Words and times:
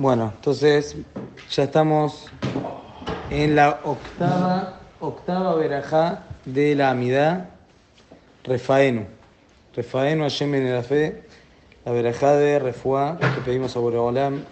Bueno, 0.00 0.32
entonces 0.36 0.96
ya 1.50 1.64
estamos 1.64 2.26
en 3.30 3.56
la 3.56 3.80
octava, 3.82 4.78
octava 5.00 5.56
verajá 5.56 6.22
de 6.44 6.76
la 6.76 6.90
Amidad, 6.90 7.48
Refaenu. 8.44 9.06
Refaenu 9.74 10.22
Hashem 10.22 10.54
en 10.54 10.72
la 10.72 10.84
fe, 10.84 11.24
la 11.84 11.90
verajá 11.90 12.36
de 12.36 12.60
Refuá 12.60 13.18
que 13.18 13.40
pedimos 13.40 13.74
a 13.74 13.80
Boreolam 13.80 14.44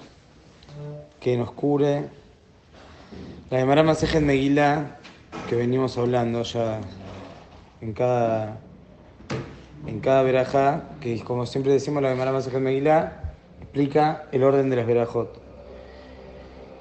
que 1.21 1.37
nos 1.37 1.53
cure. 1.53 2.09
La 3.49 3.59
Gemara 3.59 3.85
Masejet 3.85 4.23
Megilá 4.23 4.97
que 5.49 5.55
venimos 5.55 5.97
hablando 5.97 6.43
ya 6.43 6.81
en 7.81 7.93
cada 7.93 8.59
en 9.87 10.01
cada 10.01 10.25
verajá, 10.25 10.83
que 11.01 11.23
como 11.23 11.47
siempre 11.47 11.73
decimos 11.73 12.03
la 12.03 12.09
Gemara 12.09 12.33
Masejet 12.33 12.61
Megilá 12.61 13.26
explica 13.77 14.25
el 14.33 14.43
orden 14.43 14.71
de 14.71 14.77
las 14.77 14.87
verajot. 14.87 15.39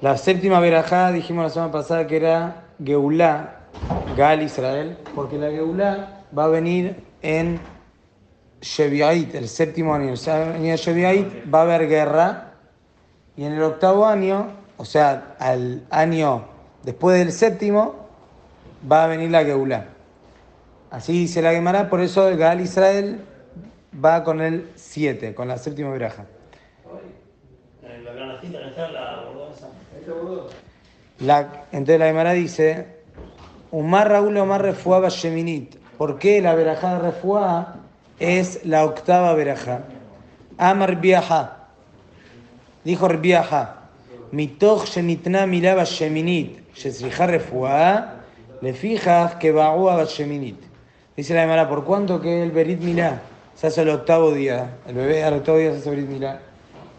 La 0.00 0.16
séptima 0.16 0.60
verajá 0.60 1.12
dijimos 1.12 1.44
la 1.44 1.50
semana 1.50 1.70
pasada 1.70 2.06
que 2.06 2.16
era 2.16 2.68
Geulá, 2.82 3.66
Gal 4.16 4.42
Israel, 4.42 4.96
porque 5.14 5.36
la 5.36 5.50
Geulá 5.50 6.24
va 6.36 6.44
a 6.44 6.48
venir 6.48 6.96
en 7.20 7.60
Sheviait, 8.62 9.34
el 9.34 9.46
séptimo 9.46 9.94
año. 9.94 10.14
El 10.14 10.30
año 10.30 10.70
de 10.70 10.76
Sheviait 10.78 11.54
va 11.54 11.58
a 11.58 11.62
haber 11.64 11.86
guerra 11.86 12.54
y 13.36 13.44
en 13.44 13.52
el 13.52 13.62
octavo 13.62 14.06
año, 14.06 14.46
o 14.78 14.86
sea, 14.86 15.36
al 15.38 15.84
año 15.90 16.46
después 16.82 17.18
del 17.18 17.30
séptimo, 17.30 18.06
va 18.90 19.04
a 19.04 19.06
venir 19.06 19.30
la 19.30 19.44
Geulá. 19.44 19.88
Así 20.90 21.12
dice 21.12 21.42
la 21.42 21.52
Gemara, 21.52 21.90
por 21.90 22.00
eso 22.00 22.26
el 22.26 22.38
Gal 22.38 22.62
Israel 22.62 23.20
va 24.02 24.24
con 24.24 24.40
el 24.40 24.70
7, 24.76 25.34
con 25.34 25.46
la 25.48 25.58
séptima 25.58 25.90
veraja. 25.90 26.24
La, 31.20 31.64
entonces 31.72 31.98
la 31.98 32.06
Gemara 32.06 32.32
dice, 32.32 32.86
Umar 33.70 34.10
Raúl 34.10 34.36
Omar 34.36 34.62
Refuá 34.62 35.08
Sheminit. 35.08 35.76
¿Por 35.96 36.18
qué 36.18 36.40
la 36.42 36.54
verajá 36.54 36.94
de 36.94 37.10
Refuá 37.10 37.76
es 38.18 38.64
la 38.64 38.84
octava 38.84 39.34
verajá? 39.34 39.82
Amar 40.58 41.00
Biaha. 41.00 41.68
Dijo 42.84 43.08
Biaha. 43.08 43.82
Mitoch 44.30 44.84
Shenitna 44.86 45.46
Milaba 45.46 45.84
Sheminit. 45.84 46.74
Shesrija 46.74 47.26
Refuá. 47.26 48.16
Le 48.60 48.72
fijas 48.72 49.36
que 49.36 49.52
Baúa 49.52 50.04
Sheminit. 50.04 50.66
Dice 51.16 51.32
la 51.34 51.40
Gemara, 51.42 51.66
¿por 51.68 51.84
cuánto 51.84 52.20
que 52.20 52.42
el 52.42 52.50
Berit 52.50 52.80
Milá 52.80 53.22
se 53.54 53.68
hace 53.68 53.82
el 53.82 53.88
octavo 53.88 54.32
día? 54.32 54.76
El 54.86 54.96
bebé 54.96 55.24
al 55.24 55.34
octavo 55.34 55.56
día 55.56 55.72
se 55.72 55.78
hace 55.78 55.90
Berit 55.90 56.08
Milá. 56.08 56.40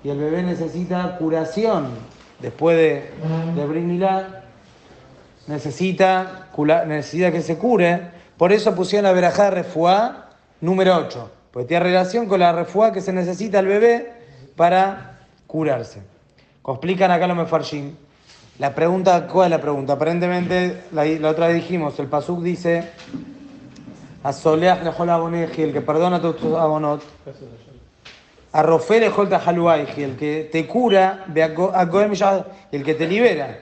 Y 0.04 0.10
el 0.10 0.18
bebé 0.18 0.44
necesita 0.44 1.18
curación 1.18 1.88
después 2.40 2.78
de, 2.78 3.12
de 3.56 3.66
necesita, 5.48 7.32
que 7.32 7.42
se 7.42 7.58
cure. 7.58 8.12
Por 8.38 8.52
eso 8.52 8.76
pusieron 8.76 9.06
la 9.06 9.14
verajá 9.14 9.50
refuá 9.50 10.30
número 10.62 10.96
8. 10.98 11.32
Porque 11.52 11.68
tiene 11.68 11.86
relación 11.86 12.28
con 12.28 12.40
la 12.40 12.52
refuá 12.52 12.92
que 12.92 13.02
se 13.02 13.12
necesita 13.14 13.60
el 13.60 13.68
bebé 13.68 14.14
para 14.56 15.20
curarse. 15.48 16.02
Explican 16.68 17.12
acá 17.12 17.28
los 17.28 17.38
mefarshim. 17.38 17.96
La 18.60 18.76
pregunta, 18.76 19.28
¿cuál 19.28 19.46
es 19.46 19.58
la 19.58 19.62
pregunta? 19.62 19.94
Aparentemente, 19.94 20.84
la, 20.92 21.06
la 21.06 21.30
otra 21.30 21.48
vez 21.48 21.56
dijimos, 21.56 21.98
el 22.00 22.08
pasuk 22.08 22.42
dice, 22.42 22.92
Asoleach 24.24 24.84
lejol 24.84 25.10
aboneji, 25.10 25.62
el 25.62 25.74
que 25.74 25.82
perdona 25.82 26.20
tus 26.20 26.36
abonot. 26.56 27.02
A 28.52 28.64
tajaluaiji, 28.64 30.04
el 30.04 30.16
que 30.16 30.50
te 30.52 30.66
cura, 30.68 31.26
el 32.72 32.84
que 32.84 32.94
te 32.94 33.08
libera. 33.08 33.60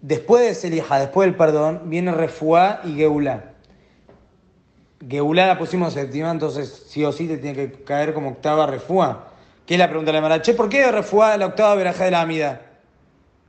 Después 0.00 0.46
de 0.46 0.54
Selija, 0.54 0.98
después 0.98 1.26
del 1.26 1.36
perdón, 1.36 1.82
viene 1.86 2.12
Refuá 2.12 2.80
y 2.84 2.94
Geulá. 2.94 3.52
Geulá 5.08 5.46
la 5.46 5.58
pusimos 5.58 5.92
séptima, 5.92 6.30
entonces 6.30 6.86
sí 6.88 7.04
o 7.04 7.12
sí 7.12 7.26
te 7.26 7.38
tiene 7.38 7.56
que 7.56 7.84
caer 7.84 8.14
como 8.14 8.30
octava 8.30 8.66
Refuá. 8.66 9.28
¿Qué 9.66 9.74
es 9.74 9.80
la 9.80 9.88
pregunta 9.88 10.12
de 10.12 10.18
la 10.18 10.22
Mara? 10.22 10.40
Che, 10.40 10.54
¿por 10.54 10.68
qué 10.68 10.90
Refuá 10.90 11.36
la 11.36 11.46
octava 11.46 11.74
verajá 11.74 12.04
de 12.04 12.10
la 12.12 12.20
Amida? 12.20 12.60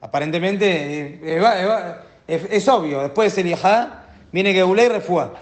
Aparentemente 0.02 1.20
eh, 1.22 1.98
es, 2.28 2.44
es, 2.50 2.68
obvio, 2.68 3.02
después 3.02 3.34
de 3.34 3.42
Selija 3.42 4.06
viene 4.32 4.54
Geulá 4.54 4.84
y 4.84 4.90
Refuá. 4.90 5.34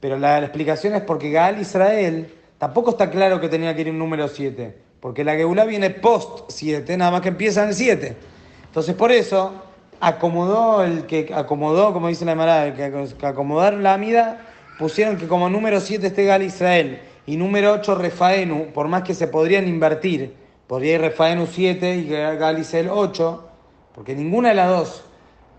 Pero 0.00 0.18
la, 0.18 0.40
la, 0.40 0.46
explicación 0.46 0.94
es 0.94 1.02
porque 1.02 1.30
Gaal 1.30 1.60
Israel 1.60 2.32
tampoco 2.58 2.90
está 2.90 3.10
claro 3.10 3.40
que 3.40 3.48
tenía 3.48 3.74
que 3.74 3.82
ir 3.82 3.90
un 3.90 3.98
número 3.98 4.28
7. 4.28 4.76
Porque 5.00 5.24
la 5.24 5.34
Geulá 5.34 5.64
viene 5.64 5.90
post 5.90 6.50
7, 6.50 6.96
nada 6.96 7.10
más 7.10 7.20
que 7.20 7.28
empieza 7.28 7.62
en 7.62 7.68
el 7.68 7.74
7. 7.74 8.16
Entonces 8.64 8.94
por 8.94 9.12
eso 9.12 9.52
acomodó 10.00 10.84
el 10.84 11.06
que 11.06 11.32
acomodó, 11.34 11.92
como 11.92 12.08
dice 12.08 12.24
la 12.24 12.32
Emara, 12.32 12.74
que, 12.74 13.08
que 13.18 13.26
acomodaron 13.26 13.82
la 13.82 13.94
Amida, 13.94 14.40
pusieron 14.78 15.16
que 15.16 15.26
como 15.26 15.48
número 15.48 15.80
7 15.80 16.06
esté 16.06 16.24
Gal 16.24 16.42
Israel 16.42 17.00
y 17.26 17.36
número 17.36 17.72
8 17.72 17.94
Refaenu, 17.96 18.72
por 18.72 18.88
más 18.88 19.02
que 19.02 19.14
se 19.14 19.28
podrían 19.28 19.68
invertir, 19.68 20.34
podría 20.66 20.94
ir 20.94 21.00
Refaenu 21.00 21.46
7 21.46 21.96
y 21.96 22.08
Gal 22.08 22.58
Israel 22.58 22.88
8, 22.92 23.48
porque 23.94 24.14
ninguna 24.14 24.50
de 24.50 24.54
las 24.54 24.68
dos, 24.68 25.04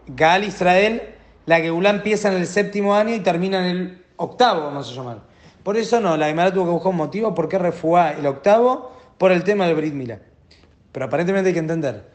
Gal 0.08 0.44
Israel, 0.44 1.02
la 1.46 1.60
Geulá 1.60 1.90
empieza 1.90 2.30
en 2.30 2.36
el 2.38 2.48
séptimo 2.48 2.96
año 2.96 3.14
y 3.14 3.20
termina 3.20 3.60
en 3.70 3.78
el 3.78 4.06
octavo, 4.18 4.64
vamos 4.64 4.92
a 4.92 4.94
llamar. 4.96 5.18
Por 5.68 5.76
eso 5.76 6.00
no, 6.00 6.16
la 6.16 6.28
Gemara 6.28 6.54
tuvo 6.54 6.64
que 6.64 6.72
buscar 6.72 6.92
un 6.92 6.96
motivo 6.96 7.36
por 7.36 7.50
qué 7.50 7.58
refuá 7.58 8.14
el 8.14 8.26
octavo 8.26 8.94
por 9.18 9.34
el 9.34 9.44
tema 9.44 9.66
del 9.66 9.76
Brit 9.76 9.94
Milá. 9.94 10.22
Pero 10.94 11.08
aparentemente 11.08 11.50
hay 11.50 11.54
que 11.54 11.60
entender, 11.60 12.06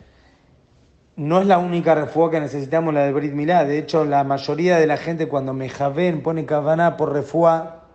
no 1.16 1.38
es 1.38 1.46
la 1.46 1.58
única 1.58 1.94
refuá 1.94 2.30
que 2.30 2.40
necesitamos 2.40 2.94
la 2.94 3.04
del 3.04 3.12
Brit 3.12 3.34
Milá. 3.34 3.66
De 3.66 3.76
hecho, 3.76 4.06
la 4.06 4.24
mayoría 4.24 4.78
de 4.78 4.86
la 4.86 4.96
gente 4.96 5.28
cuando 5.28 5.52
Mejaven 5.52 6.22
pone 6.22 6.46
Kavaná 6.46 6.96
por 6.96 7.12
refuá, 7.12 7.88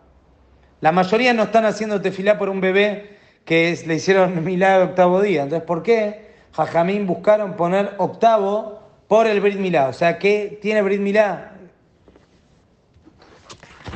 la 0.80 0.92
mayoría 0.92 1.34
no 1.34 1.42
están 1.42 1.66
haciendo 1.66 2.02
tefilá 2.02 2.38
por 2.38 2.50
un 2.50 2.62
bebé 2.62 3.18
que 3.44 3.84
le 3.88 3.96
hicieron 3.96 4.44
Milá 4.46 4.78
de 4.78 4.84
octavo 4.84 5.24
día. 5.24 5.42
Entonces, 5.42 5.66
¿por 5.66 5.82
qué? 5.82 6.36
Jajamín 6.52 7.08
buscaron 7.08 7.56
poner 7.56 7.96
octavo 7.98 8.84
por 9.08 9.26
el 9.26 9.42
Brit 9.42 9.58
Milá. 9.58 9.88
O 9.88 9.94
sea, 9.94 10.20
¿qué 10.20 10.60
tiene 10.62 10.84
Brit 10.84 11.02
Milá? 11.02 11.54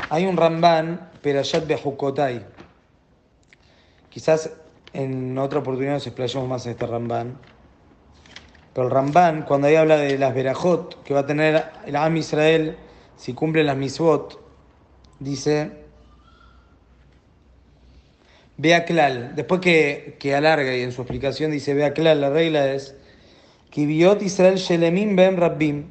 Hay 0.10 0.26
un 0.26 0.36
Ramban, 0.36 1.11
Perashat 1.22 1.68
Bejukotai. 1.68 2.46
Quizás 4.10 4.52
en 4.94 5.38
otra 5.38 5.60
oportunidad 5.60 5.94
nos 5.94 6.08
explayamos 6.08 6.50
más 6.50 6.66
este 6.66 6.86
Ramban. 6.86 7.38
Pero 8.74 8.88
el 8.88 8.94
Ramban, 8.94 9.44
cuando 9.44 9.68
ahí 9.68 9.76
habla 9.76 9.98
de 9.98 10.18
las 10.18 10.34
Berajot 10.34 11.04
que 11.04 11.14
va 11.14 11.22
a 11.22 11.26
tener 11.26 11.66
el 11.86 11.96
Am 11.96 12.18
Israel 12.18 12.78
si 13.18 13.34
cumple 13.34 13.64
las 13.64 13.78
Misbot, 13.78 14.40
dice. 15.20 15.80
Vea 18.58 18.86
Klal, 18.86 19.36
después 19.36 19.60
que, 19.60 20.18
que 20.20 20.36
alarga 20.36 20.76
y 20.76 20.82
en 20.82 20.92
su 20.92 21.02
explicación 21.02 21.52
dice 21.52 21.74
Vea 21.74 21.94
Klal, 21.94 22.22
la 22.22 22.30
regla 22.30 22.72
es 22.72 22.96
Kibiot 23.72 24.22
Israel 24.22 24.56
Shelemim 24.56 25.16
Ben 25.16 25.38
Rabbim. 25.38 25.86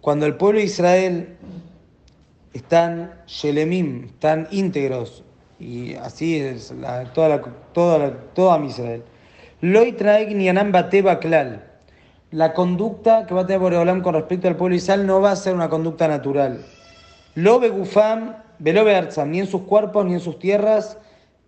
Cuando 0.00 0.26
el 0.26 0.36
pueblo 0.36 0.58
de 0.58 0.64
Israel 0.64 1.36
están 2.54 3.12
Shelemim, 3.26 4.06
están 4.06 4.48
íntegros, 4.50 5.24
y 5.58 5.94
así 5.94 6.38
es 6.38 6.70
la, 6.70 7.12
toda, 7.12 7.28
la, 7.28 7.42
toda, 7.72 7.98
la, 7.98 8.10
toda 8.32 8.64
Israel. 8.64 9.02
Loi 9.60 9.92
traeg 9.92 10.34
ni 10.34 10.48
anam 10.48 10.72
bateba 10.72 11.18
klal. 11.20 11.62
La 12.30 12.52
conducta 12.52 13.26
que 13.26 13.34
va 13.34 13.42
a 13.42 13.46
tener 13.46 13.60
Boreolam 13.60 14.02
con 14.02 14.14
respecto 14.14 14.48
al 14.48 14.56
pueblo 14.56 14.76
Israel 14.76 15.06
no 15.06 15.20
va 15.20 15.32
a 15.32 15.36
ser 15.36 15.54
una 15.54 15.68
conducta 15.68 16.08
natural. 16.08 16.64
Lo 17.34 17.60
begufam, 17.60 18.34
velo 18.58 18.84
bearzam, 18.84 19.30
ni 19.30 19.40
en 19.40 19.46
sus 19.46 19.62
cuerpos, 19.62 20.04
ni 20.04 20.14
en 20.14 20.20
sus 20.20 20.38
tierras. 20.38 20.98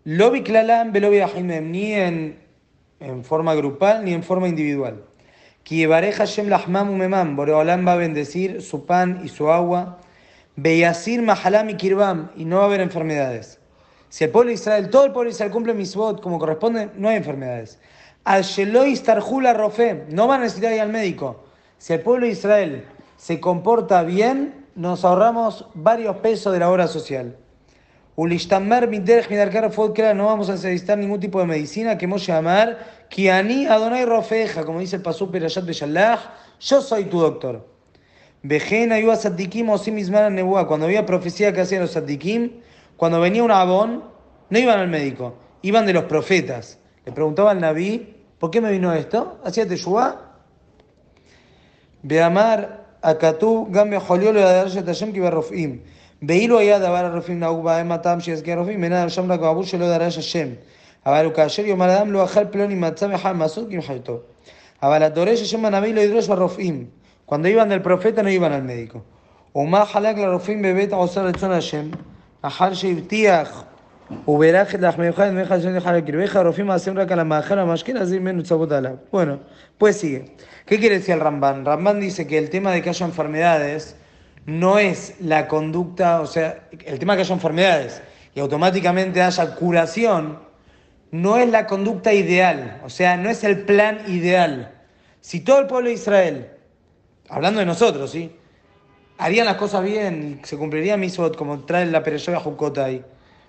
Lo 0.05 0.31
biklalam, 0.31 0.93
velo 0.93 1.11
beahimem, 1.11 1.71
ni 1.71 1.93
en, 1.93 2.39
en 3.01 3.25
forma 3.25 3.55
grupal, 3.55 4.05
ni 4.05 4.13
en 4.13 4.23
forma 4.23 4.49
individual. 4.49 5.05
Kievareja 5.65 6.19
Hashem 6.19 6.49
lahmam 6.49 6.91
umemam, 6.91 7.37
Boreolam 7.37 7.87
va 7.87 7.95
a 7.95 7.97
bendecir 7.97 8.63
su 8.63 8.87
pan 8.87 9.21
y 9.25 9.29
su 9.29 9.51
agua. 9.51 9.99
Beyasir 10.57 11.21
Mahalam 11.21 11.71
y 11.71 11.77
Kirbam, 11.77 12.31
y 12.35 12.47
no 12.47 12.57
va 12.57 12.63
a 12.63 12.67
haber 12.67 12.81
enfermedades. 12.81 13.61
Si 14.09 14.25
el 14.25 14.31
pueblo 14.31 14.49
de 14.49 14.55
Israel, 14.55 14.89
todo 14.89 15.05
el 15.05 15.13
pueblo 15.13 15.29
de 15.29 15.35
Israel 15.35 15.53
cumple 15.53 15.75
misbot 15.75 16.23
como 16.23 16.39
corresponde, 16.39 16.91
no 16.97 17.09
hay 17.11 17.17
enfermedades. 17.17 17.79
Al 18.25 18.43
Sheloi 18.43 18.97
Starjula 18.97 19.53
Rofe, 19.53 20.07
no 20.09 20.27
va 20.27 20.37
a 20.37 20.39
necesitar 20.39 20.73
ir 20.73 20.81
al 20.81 20.89
médico. 20.89 21.45
Si 21.77 21.93
el 21.93 22.01
pueblo 22.01 22.27
de 22.27 22.33
Israel 22.33 22.85
se 23.19 23.39
comporta 23.39 24.03
bien, 24.03 24.67
nos 24.75 25.05
ahorramos 25.05 25.67
varios 25.75 26.17
pesos 26.17 26.53
de 26.53 26.61
la 26.61 26.71
obra 26.71 26.87
social. 26.89 27.37
Ulishtamer 28.15 28.89
Miderech 28.89 29.29
Midarkar 29.29 29.71
no 30.17 30.25
vamos 30.25 30.49
a 30.49 30.53
necesitar 30.53 30.97
ningún 30.97 31.21
tipo 31.21 31.39
de 31.39 31.47
medicina 31.47 31.99
que 31.99 32.07
hemos 32.07 32.27
llamar 32.27 32.79
Kiani 33.11 33.67
Adonai 33.67 34.07
Rofeja, 34.07 34.65
como 34.65 34.81
dice 34.81 34.97
el 34.97 35.03
Pasú 35.03 35.31
Perashat 35.31 35.67
Beshalach, 35.67 36.21
yo 36.59 36.81
soy 36.81 37.05
tu 37.05 37.21
doctor. 37.21 37.76
Vejen 38.46 38.92
ayuda 38.92 39.14
a 39.14 39.16
Sadikim 39.18 39.70
o 39.70 39.78
misma 39.92 40.30
Nebuá. 40.30 40.68
Cuando 40.68 40.86
había 40.88 41.06
profecía 41.06 41.54
que 41.54 41.62
hacían 41.62 41.82
los 41.82 41.92
Sadikim, 41.92 42.52
cuando 42.98 43.20
venía 43.20 43.44
un 43.44 43.52
abón, 43.52 44.04
no 44.50 44.60
iban 44.60 44.80
al 44.80 44.88
médico, 44.88 45.36
iban 45.62 45.86
de 45.86 45.94
los 45.94 46.06
profetas. 46.06 46.80
Le 47.06 47.12
preguntaba 47.12 47.52
al 47.52 47.60
Naví, 47.60 48.16
¿Por 48.42 48.50
qué 48.50 48.60
me 48.60 48.72
vino 48.72 48.92
esto? 48.92 49.38
Hacía 49.44 49.68
Teshuvah. 49.68 50.16
Beamar 52.02 52.88
Akatu 53.04 53.68
Gambia 53.70 54.00
Joliolo 54.00 54.40
de 54.40 54.46
Darasha 54.46 54.84
Tashem 54.84 55.14
Kiba 55.14 55.30
Rofim. 55.30 55.82
Veilo 56.22 56.58
allá 56.58 56.80
de 56.80 56.88
Abara 56.88 57.12
Rofim 57.12 57.38
Naug 57.38 57.62
Baem 57.62 57.92
Atam 57.92 58.20
Shias 58.20 58.42
Kia 58.42 58.56
Rofim. 58.56 58.80
Menada 58.80 59.08
Sham 59.10 59.30
Rak 59.30 59.42
Babu 59.42 59.62
Shelo 59.62 59.86
Darasha 59.86 60.24
Shem. 60.24 60.58
אבל 61.06 61.32
כאשר 61.36 61.66
יאמר 61.66 61.98
אדם 61.98 62.12
לא 62.12 62.24
אכל 62.24 62.46
פלוני 62.46 62.76
מצה 62.76 63.08
מחל 63.08 63.34
מסות 63.34 63.70
כמחלתו. 63.72 64.20
אבל 64.84 65.04
הדורש 65.04 65.42
השם 65.42 65.66
הנביא 65.66 65.94
לא 65.94 66.02
ידרוש 66.02 66.28
ברופאים. 66.28 66.86
Cuando 67.27 67.49
iban 67.49 67.69
del 67.69 67.83
profeta 67.83 68.23
no 68.23 68.31
iban 68.31 68.53
al 68.53 68.63
médico. 68.63 69.05
La 72.41 72.51
a. 78.87 78.95
Bueno, 79.11 79.41
pues 79.77 79.97
sigue. 79.97 80.37
¿Qué 80.67 80.79
quiere 80.79 80.99
decir 80.99 81.15
el 81.15 81.21
Ramban? 81.21 81.65
Ramban 81.65 81.99
dice 81.99 82.29
que 82.29 82.39
el 82.39 82.49
tema 82.49 82.71
de 82.71 82.83
que 82.83 82.91
haya 82.91 83.07
enfermedades 83.07 83.97
no 84.45 84.79
es 84.79 85.15
la 85.21 85.49
conducta, 85.49 86.21
o 86.21 86.27
sea, 86.27 86.69
el 86.85 87.01
tema 87.01 87.15
de 87.15 87.17
que 87.17 87.23
haya 87.23 87.35
enfermedades 87.35 88.03
y 88.37 88.41
automáticamente 88.41 89.21
haya 89.21 89.57
curación, 89.57 90.39
no 91.11 91.39
es 91.39 91.49
la 91.51 91.67
conducta 91.67 92.13
ideal, 92.13 92.81
o 92.85 92.91
sea, 92.91 93.17
no 93.17 93.31
es 93.31 93.43
el 93.43 93.63
plan 93.63 94.03
ideal. 94.07 94.75
Si 95.21 95.41
todo 95.41 95.59
el 95.59 95.67
pueblo 95.67 95.89
de 95.89 95.95
Israel 95.95 96.51
hablando 97.29 97.61
de 97.61 97.67
nosotros, 97.67 98.11
¿sí? 98.11 98.31
Harían 99.19 99.47
las 99.47 99.57
cosas 99.57 99.83
bien, 99.83 100.41
se 100.45 100.57
cumpliría 100.57 100.97
misot, 100.97 101.37
como 101.37 101.65
trae 101.65 101.87
la 101.87 102.03
Pereyoga 102.03 102.41
Jukotai, 102.41 103.03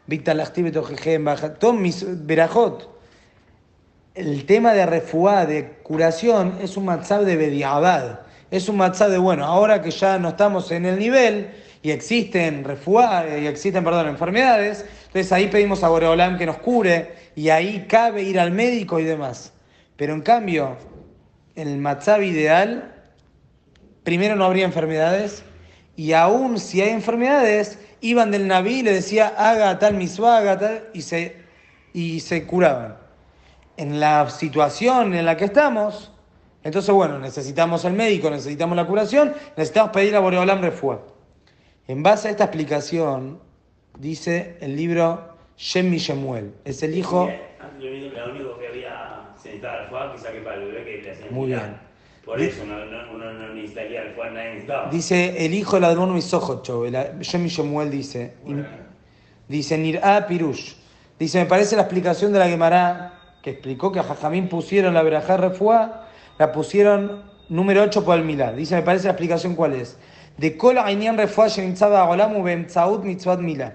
Víctor 0.05 0.35
Lachtiv, 0.35 0.71
Tojejem, 0.71 1.25
todo 1.59 1.73
mis 1.73 2.05
Berajot. 2.25 2.89
El 4.15 4.45
tema 4.45 4.73
de 4.73 4.85
refuá, 4.85 5.45
de 5.45 5.79
curación, 5.83 6.57
es 6.61 6.77
un 6.77 6.85
matzab 6.85 7.23
de 7.23 7.35
Bediabad. 7.35 8.21
Es 8.49 8.69
un 8.69 8.77
matzab 8.77 9.11
de, 9.11 9.17
bueno, 9.17 9.45
ahora 9.45 9.81
que 9.81 9.91
ya 9.91 10.17
no 10.17 10.29
estamos 10.29 10.71
en 10.71 10.85
el 10.85 10.97
nivel 10.97 11.49
y 11.83 11.91
existen 11.91 12.63
refuá, 12.63 13.25
y 13.39 13.45
existen, 13.45 13.83
perdón, 13.83 14.07
enfermedades, 14.07 14.85
entonces 15.07 15.31
ahí 15.31 15.47
pedimos 15.47 15.83
a 15.83 15.89
Boreolam 15.89 16.37
que 16.37 16.45
nos 16.45 16.57
cure 16.57 17.13
y 17.35 17.49
ahí 17.49 17.85
cabe 17.87 18.23
ir 18.23 18.39
al 18.39 18.51
médico 18.51 18.99
y 18.99 19.03
demás. 19.03 19.53
Pero 19.97 20.13
en 20.13 20.21
cambio, 20.21 20.77
el 21.55 21.77
matzab 21.77 22.23
ideal, 22.23 22.96
primero 24.07 24.37
no 24.37 24.45
habría 24.45 24.63
enfermedades 24.63 25.43
y 25.97 26.13
aún 26.13 26.59
si 26.59 26.81
hay 26.81 26.91
enfermedades, 26.91 27.77
iban 27.99 28.31
del 28.31 28.47
Naví 28.47 28.75
y 28.75 28.83
le 28.83 28.93
decía, 28.93 29.33
haga 29.37 29.79
tal 29.79 29.95
misvá, 29.95 30.37
haga 30.37 30.57
tal, 30.57 30.87
y 30.93 31.01
se, 31.01 31.35
y 31.91 32.21
se 32.21 32.47
curaban. 32.47 32.95
En 33.75 33.99
la 33.99 34.29
situación 34.29 35.13
en 35.13 35.25
la 35.25 35.35
que 35.35 35.43
estamos, 35.43 36.13
entonces 36.63 36.95
bueno, 36.95 37.19
necesitamos 37.19 37.83
el 37.83 37.91
médico, 37.91 38.29
necesitamos 38.29 38.77
la 38.77 38.87
curación, 38.87 39.33
necesitamos 39.57 39.91
pedir 39.91 40.15
a 40.15 40.21
Boreolam 40.21 40.61
refuá. 40.61 41.01
En 41.89 42.01
base 42.01 42.29
a 42.29 42.31
esta 42.31 42.45
explicación, 42.45 43.41
dice 43.99 44.55
el 44.61 44.77
libro 44.77 45.35
Shem 45.57 45.91
Shemuel. 45.91 46.53
Es 46.63 46.81
el 46.81 46.97
hijo. 46.97 47.29
Muy 51.29 51.47
bien. 51.47 51.87
Por 52.27 52.41
eso 52.41 52.65
no, 52.65 52.83
no, 52.85 52.97
uno 53.15 53.31
no 53.31 53.47
nadie 53.47 53.61
necesitaba. 53.63 54.89
Dice 54.91 55.45
el 55.45 55.53
hijo 55.53 55.77
del 55.77 55.85
Admon 55.85 56.13
Misojocho, 56.13 56.85
Shem 57.21 57.45
Shemuel 57.47 57.89
dice. 57.89 58.33
Dice 59.47 59.77
Nir'a 59.77 60.27
Pirush. 60.27 60.73
Dice, 61.17 61.39
me 61.39 61.45
parece 61.45 61.77
la 61.77 61.83
explicación 61.83 62.33
de 62.33 62.39
la 62.39 62.49
Gemara 62.49 63.13
que 63.41 63.51
explicó 63.51 63.93
que 63.93 63.99
a 63.99 64.03
Jajamín 64.03 64.49
pusieron 64.49 64.93
la 64.93 65.03
verajá 65.03 65.37
refuá, 65.37 66.09
la 66.37 66.51
pusieron 66.51 67.23
número 67.47 67.81
8 67.83 68.03
por 68.03 68.17
el 68.17 68.25
Milá. 68.25 68.51
Dice, 68.51 68.75
me 68.75 68.81
parece 68.81 69.05
la 69.05 69.11
explicación 69.11 69.55
cuál 69.55 69.75
es. 69.75 69.97
De 70.35 70.57
Kol 70.57 70.79
Ainian 70.79 71.17
refuá 71.17 71.47
mitzvat 73.03 73.39
Milá. 73.39 73.73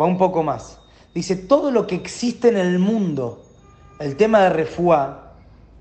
Va 0.00 0.06
un 0.06 0.16
poco 0.16 0.42
más. 0.42 0.80
Dice, 1.14 1.36
todo 1.36 1.70
lo 1.70 1.86
que 1.86 1.94
existe 1.94 2.48
en 2.48 2.56
el 2.56 2.78
mundo, 2.78 3.42
el 4.00 4.16
tema 4.16 4.40
de 4.44 4.50
refuá, 4.50 5.25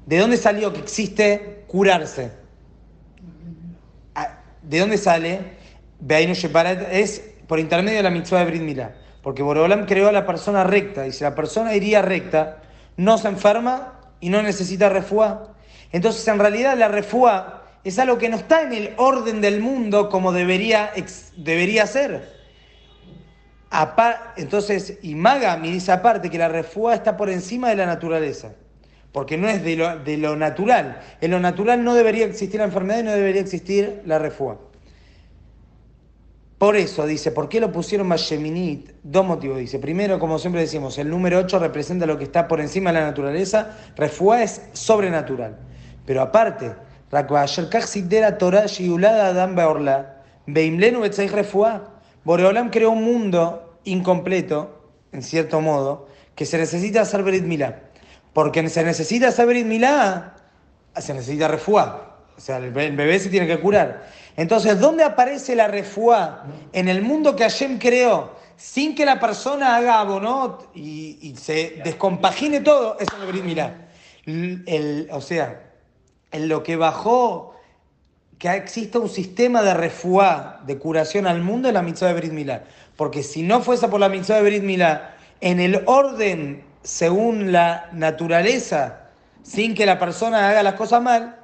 ¿de 0.05 0.17
dónde 0.17 0.37
salió 0.37 0.71
que 0.73 0.79
existe 0.79 1.63
curarse? 1.67 2.31
Ah, 4.15 4.39
¿De 4.61 4.79
dónde 4.79 4.97
sale? 4.97 5.39
Es 6.91 7.21
por 7.47 7.59
intermedio 7.59 7.97
de 7.97 8.03
la 8.03 8.09
mitzvah 8.09 8.39
de 8.39 8.45
Brit 8.45 8.61
Milá. 8.61 8.95
Porque 9.21 9.41
Borolam 9.43 9.85
creó 9.85 10.09
a 10.09 10.11
la 10.11 10.25
persona 10.25 10.63
recta. 10.63 11.07
Y 11.07 11.11
si 11.11 11.23
la 11.23 11.33
persona 11.35 11.75
iría 11.75 12.01
recta, 12.01 12.61
no 12.97 13.17
se 13.17 13.27
enferma 13.27 13.99
y 14.19 14.29
no 14.29 14.41
necesita 14.41 14.89
refuá. 14.89 15.55
Entonces, 15.91 16.27
en 16.27 16.39
realidad, 16.39 16.77
la 16.77 16.87
refuá 16.87 17.63
es 17.83 17.97
algo 17.99 18.17
que 18.17 18.29
no 18.29 18.37
está 18.37 18.61
en 18.63 18.73
el 18.73 18.93
orden 18.97 19.41
del 19.41 19.61
mundo 19.61 20.09
como 20.09 20.31
debería, 20.31 20.91
debería 21.37 21.87
ser. 21.87 22.35
Apa- 23.69 24.33
Entonces, 24.37 24.99
y 25.01 25.15
Magami 25.15 25.71
dice 25.71 25.91
aparte 25.91 26.29
que 26.29 26.37
la 26.37 26.47
refuá 26.47 26.93
está 26.93 27.17
por 27.17 27.29
encima 27.29 27.69
de 27.69 27.75
la 27.75 27.85
naturaleza. 27.85 28.53
Porque 29.15 29.37
no 29.37 29.47
es 29.47 29.63
de 29.63 29.77
lo, 30.17 30.35
natural. 30.35 30.99
En 31.21 31.31
lo 31.31 31.39
natural 31.39 31.81
no 31.85 31.95
debería 31.95 32.25
existir 32.25 32.59
la 32.59 32.65
enfermedad 32.65 32.99
y 32.99 33.03
no 33.03 33.13
debería 33.13 33.39
existir 33.39 34.01
la 34.05 34.19
refuá. 34.19 34.57
Por 36.57 36.75
eso 36.75 37.07
dice, 37.07 37.31
¿por 37.31 37.47
qué 37.47 37.61
lo 37.61 37.71
pusieron 37.71 38.09
Masheminit? 38.09 38.91
Dos 39.03 39.25
motivos. 39.25 39.57
Dice, 39.57 39.79
primero, 39.79 40.19
como 40.19 40.37
siempre 40.37 40.59
decimos, 40.59 40.97
el 40.97 41.09
número 41.09 41.39
8 41.39 41.59
representa 41.59 42.05
lo 42.05 42.17
que 42.17 42.25
está 42.25 42.49
por 42.49 42.59
encima 42.59 42.91
de 42.91 42.99
la 42.99 43.05
naturaleza. 43.05 43.77
Refuá 43.95 44.43
es 44.43 44.63
sobrenatural. 44.73 45.59
Pero 46.05 46.21
aparte. 46.21 46.73
Boreolam 52.25 52.69
creó 52.69 52.91
un 52.91 53.03
mundo 53.05 53.79
incompleto, 53.85 54.91
en 55.13 55.21
cierto 55.21 55.61
modo, 55.61 56.09
que 56.35 56.45
se 56.45 56.57
necesita 56.57 56.99
hacer 56.99 57.23
Berit 57.23 57.45
Milá. 57.45 57.85
Porque 58.35 58.67
se 58.67 58.83
necesita 58.83 59.31
Berit 59.45 59.65
Milá, 59.65 60.35
se 60.97 61.13
necesita 61.13 61.47
refuá. 61.47 62.17
O 62.37 62.41
sea, 62.41 62.57
el 62.57 62.71
be- 62.71 62.87
el 62.87 62.97
bebé 62.97 63.17
se 63.17 63.29
tiene 63.29 63.47
que 63.47 63.61
curar. 63.61 64.09
Entonces, 64.35 64.77
¿dónde 64.77 65.05
aparece 65.05 65.55
la 65.55 65.69
refuá? 65.69 66.43
En 66.73 66.89
el 66.89 67.01
mundo 67.01 67.37
que 67.37 67.43
Hashem 67.43 67.79
creó, 67.79 68.35
sin 68.57 68.93
que 68.93 69.05
la 69.05 69.21
persona 69.21 69.77
haga 69.77 70.01
abonot 70.01 70.69
y, 70.75 71.33
se 71.37 71.79
descompagine 71.81 72.59
todo, 72.59 72.97
eso 72.99 73.15
es 73.15 73.35
el 73.35 73.43
Milá. 73.43 73.87
El- 74.25 75.07
o 75.11 75.21
sea, 75.21 75.71
en 76.33 76.49
lo 76.49 76.61
que 76.61 76.75
bajó 76.75 77.55
que 78.37 78.49
exista 78.53 78.99
un 78.99 79.07
sistema 79.07 79.61
de 79.61 79.73
refuá, 79.73 80.59
de 80.65 80.77
curación 80.77 81.25
al 81.25 81.39
mundo, 81.41 81.69
es 81.69 81.73
la 81.73 81.81
mitzvah 81.81 82.09
de 82.09 82.15
Brit 82.15 82.33
Milá. 82.33 82.65
Porque 82.97 83.23
si 83.23 83.43
no 83.43 83.61
fuese 83.61 83.87
por 83.87 84.01
la 84.01 84.09
mitzvah 84.09 84.35
de 84.35 84.41
Brit 84.41 84.63
Milá, 84.63 85.15
en 85.39 85.61
el 85.61 85.83
orden 85.85 86.65
según 86.85 87.51
la 87.51 87.89
naturaleza, 87.93 88.99
sin 89.41 89.73
que 89.73 89.85
la 89.85 89.97
persona 89.99 90.49
haga 90.49 90.61
las 90.63 90.75
cosas 90.75 91.01
mal, 91.01 91.35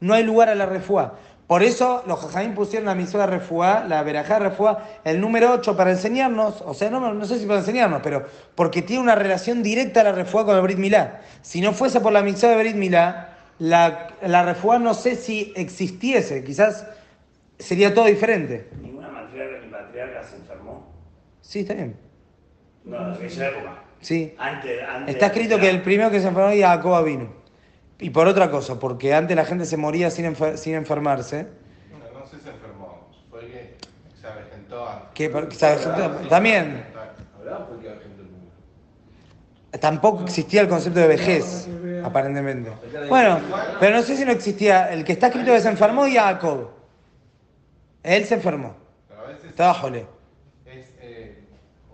no 0.00 0.14
hay 0.14 0.22
lugar 0.22 0.48
a 0.48 0.54
la 0.54 0.66
refuá. 0.66 1.18
Por 1.48 1.62
eso 1.62 2.02
los 2.06 2.20
jajamín 2.20 2.54
pusieron 2.54 2.86
la 2.86 2.94
de 2.94 3.26
refuá, 3.26 3.84
la 3.86 4.02
verajá 4.02 4.38
refuá, 4.38 4.84
el 5.04 5.20
número 5.20 5.52
8 5.52 5.76
para 5.76 5.90
enseñarnos, 5.90 6.62
o 6.62 6.72
sea, 6.72 6.90
no, 6.90 7.12
no 7.12 7.24
sé 7.26 7.38
si 7.38 7.44
para 7.44 7.58
enseñarnos, 7.58 8.00
pero 8.02 8.24
porque 8.54 8.80
tiene 8.80 9.02
una 9.02 9.14
relación 9.14 9.62
directa 9.62 10.02
la 10.02 10.12
refuá 10.12 10.46
con 10.46 10.56
el 10.56 10.62
Brit 10.62 10.78
Milá. 10.78 11.20
Si 11.42 11.60
no 11.60 11.72
fuese 11.72 12.00
por 12.00 12.12
la 12.12 12.22
mitzvah 12.22 12.50
de 12.50 12.56
Brit 12.56 12.76
Milá, 12.76 13.36
la, 13.58 14.08
la 14.22 14.42
refuá 14.44 14.78
no 14.78 14.94
sé 14.94 15.16
si 15.16 15.52
existiese, 15.54 16.44
quizás 16.44 16.86
sería 17.58 17.92
todo 17.92 18.06
diferente. 18.06 18.70
Ninguna 18.80 19.10
matriarca 19.10 20.22
se 20.22 20.36
enfermó. 20.36 20.86
Sí, 21.42 21.60
está 21.60 21.74
bien. 21.74 21.96
No, 22.84 23.08
en 23.08 23.12
aquella 23.12 23.48
época. 23.48 23.83
Sí. 24.00 24.34
Antes, 24.38 24.82
antes 24.88 25.14
Está 25.14 25.26
escrito 25.26 25.58
que 25.58 25.70
el 25.70 25.82
primero 25.82 26.10
que 26.10 26.20
se 26.20 26.28
enfermó 26.28 26.50
era 26.50 26.68
Jacob 26.76 27.04
vino. 27.04 27.28
Y 27.98 28.10
por 28.10 28.26
otra 28.26 28.50
cosa, 28.50 28.78
porque 28.78 29.14
antes 29.14 29.36
la 29.36 29.44
gente 29.44 29.64
se 29.64 29.76
moría 29.76 30.10
sin, 30.10 30.26
enfer- 30.26 30.56
sin 30.56 30.74
enfermarse. 30.74 31.46
No, 31.90 32.20
no 32.20 32.26
sé 32.26 32.36
si 32.38 32.42
se 32.42 32.50
enfermó, 32.50 33.08
fue 33.30 33.40
que 33.46 33.74
se 34.20 34.26
avejentó 34.26 34.86
porque 35.32 35.54
se 35.54 35.66
avejentó- 35.66 36.28
también. 36.28 36.84
Tampoco 39.80 40.22
existía 40.22 40.60
el 40.60 40.68
concepto 40.68 41.00
de 41.00 41.08
vejez, 41.08 41.68
aparentemente. 42.04 42.70
Bueno, 43.08 43.40
pero 43.80 43.96
no 43.96 44.02
sé 44.02 44.16
si 44.16 44.24
no 44.24 44.30
existía. 44.30 44.92
El 44.92 45.04
que 45.04 45.12
está 45.12 45.26
escrito 45.26 45.52
que 45.52 45.60
se 45.60 45.68
enfermó 45.68 46.06
y 46.06 46.14
Jacob. 46.14 46.70
Él 48.04 48.24
se 48.24 48.34
enfermó. 48.34 48.76
Pero 49.08 49.22
a 49.22 49.26
veces 49.26 49.50
es, 50.64 50.92
eh, 51.00 51.38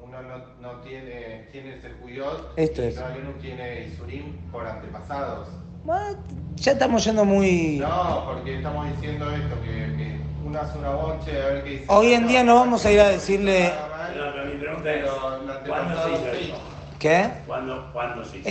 uno 0.02 0.20
no, 0.22 0.38
no 0.60 0.80
tiene, 0.80 1.29
tiene 1.52 1.74
ese 1.76 1.90
juyot 2.02 2.52
Esto 2.56 2.82
y 2.82 2.86
es. 2.86 2.96
uno 2.96 3.30
tiene 3.40 3.86
Isurim 3.86 4.36
por 4.50 4.66
antepasados. 4.66 5.48
Bueno, 5.84 6.18
Ya 6.56 6.72
estamos 6.72 7.04
yendo 7.04 7.24
muy. 7.24 7.78
No, 7.78 8.24
porque 8.26 8.56
estamos 8.56 8.86
diciendo 8.94 9.30
esto, 9.30 9.56
que, 9.62 9.70
que 9.96 10.20
uno 10.44 10.60
hace 10.60 10.78
una 10.78 10.90
bonche 10.90 11.42
a 11.42 11.46
ver 11.46 11.64
qué 11.64 11.70
dice. 11.70 11.84
Hoy 11.88 12.12
en 12.12 12.26
día 12.28 12.44
no 12.44 12.56
vamos 12.56 12.84
a 12.84 12.92
ir 12.92 13.00
a 13.00 13.08
decirle. 13.08 13.72
Pero, 14.12 14.32
pero 14.34 14.44
mi 14.46 14.60
pregunta 14.60 14.92
es, 14.92 15.10
¿cuándo 15.66 16.02
se 16.04 16.10
hizo 16.12 16.20
sí. 16.38 16.44
eso? 16.50 16.60
¿Qué? 16.98 17.30
¿Cuándo, 17.46 17.90
cuándo 17.92 18.24
se 18.24 18.38
hizo? 18.38 18.48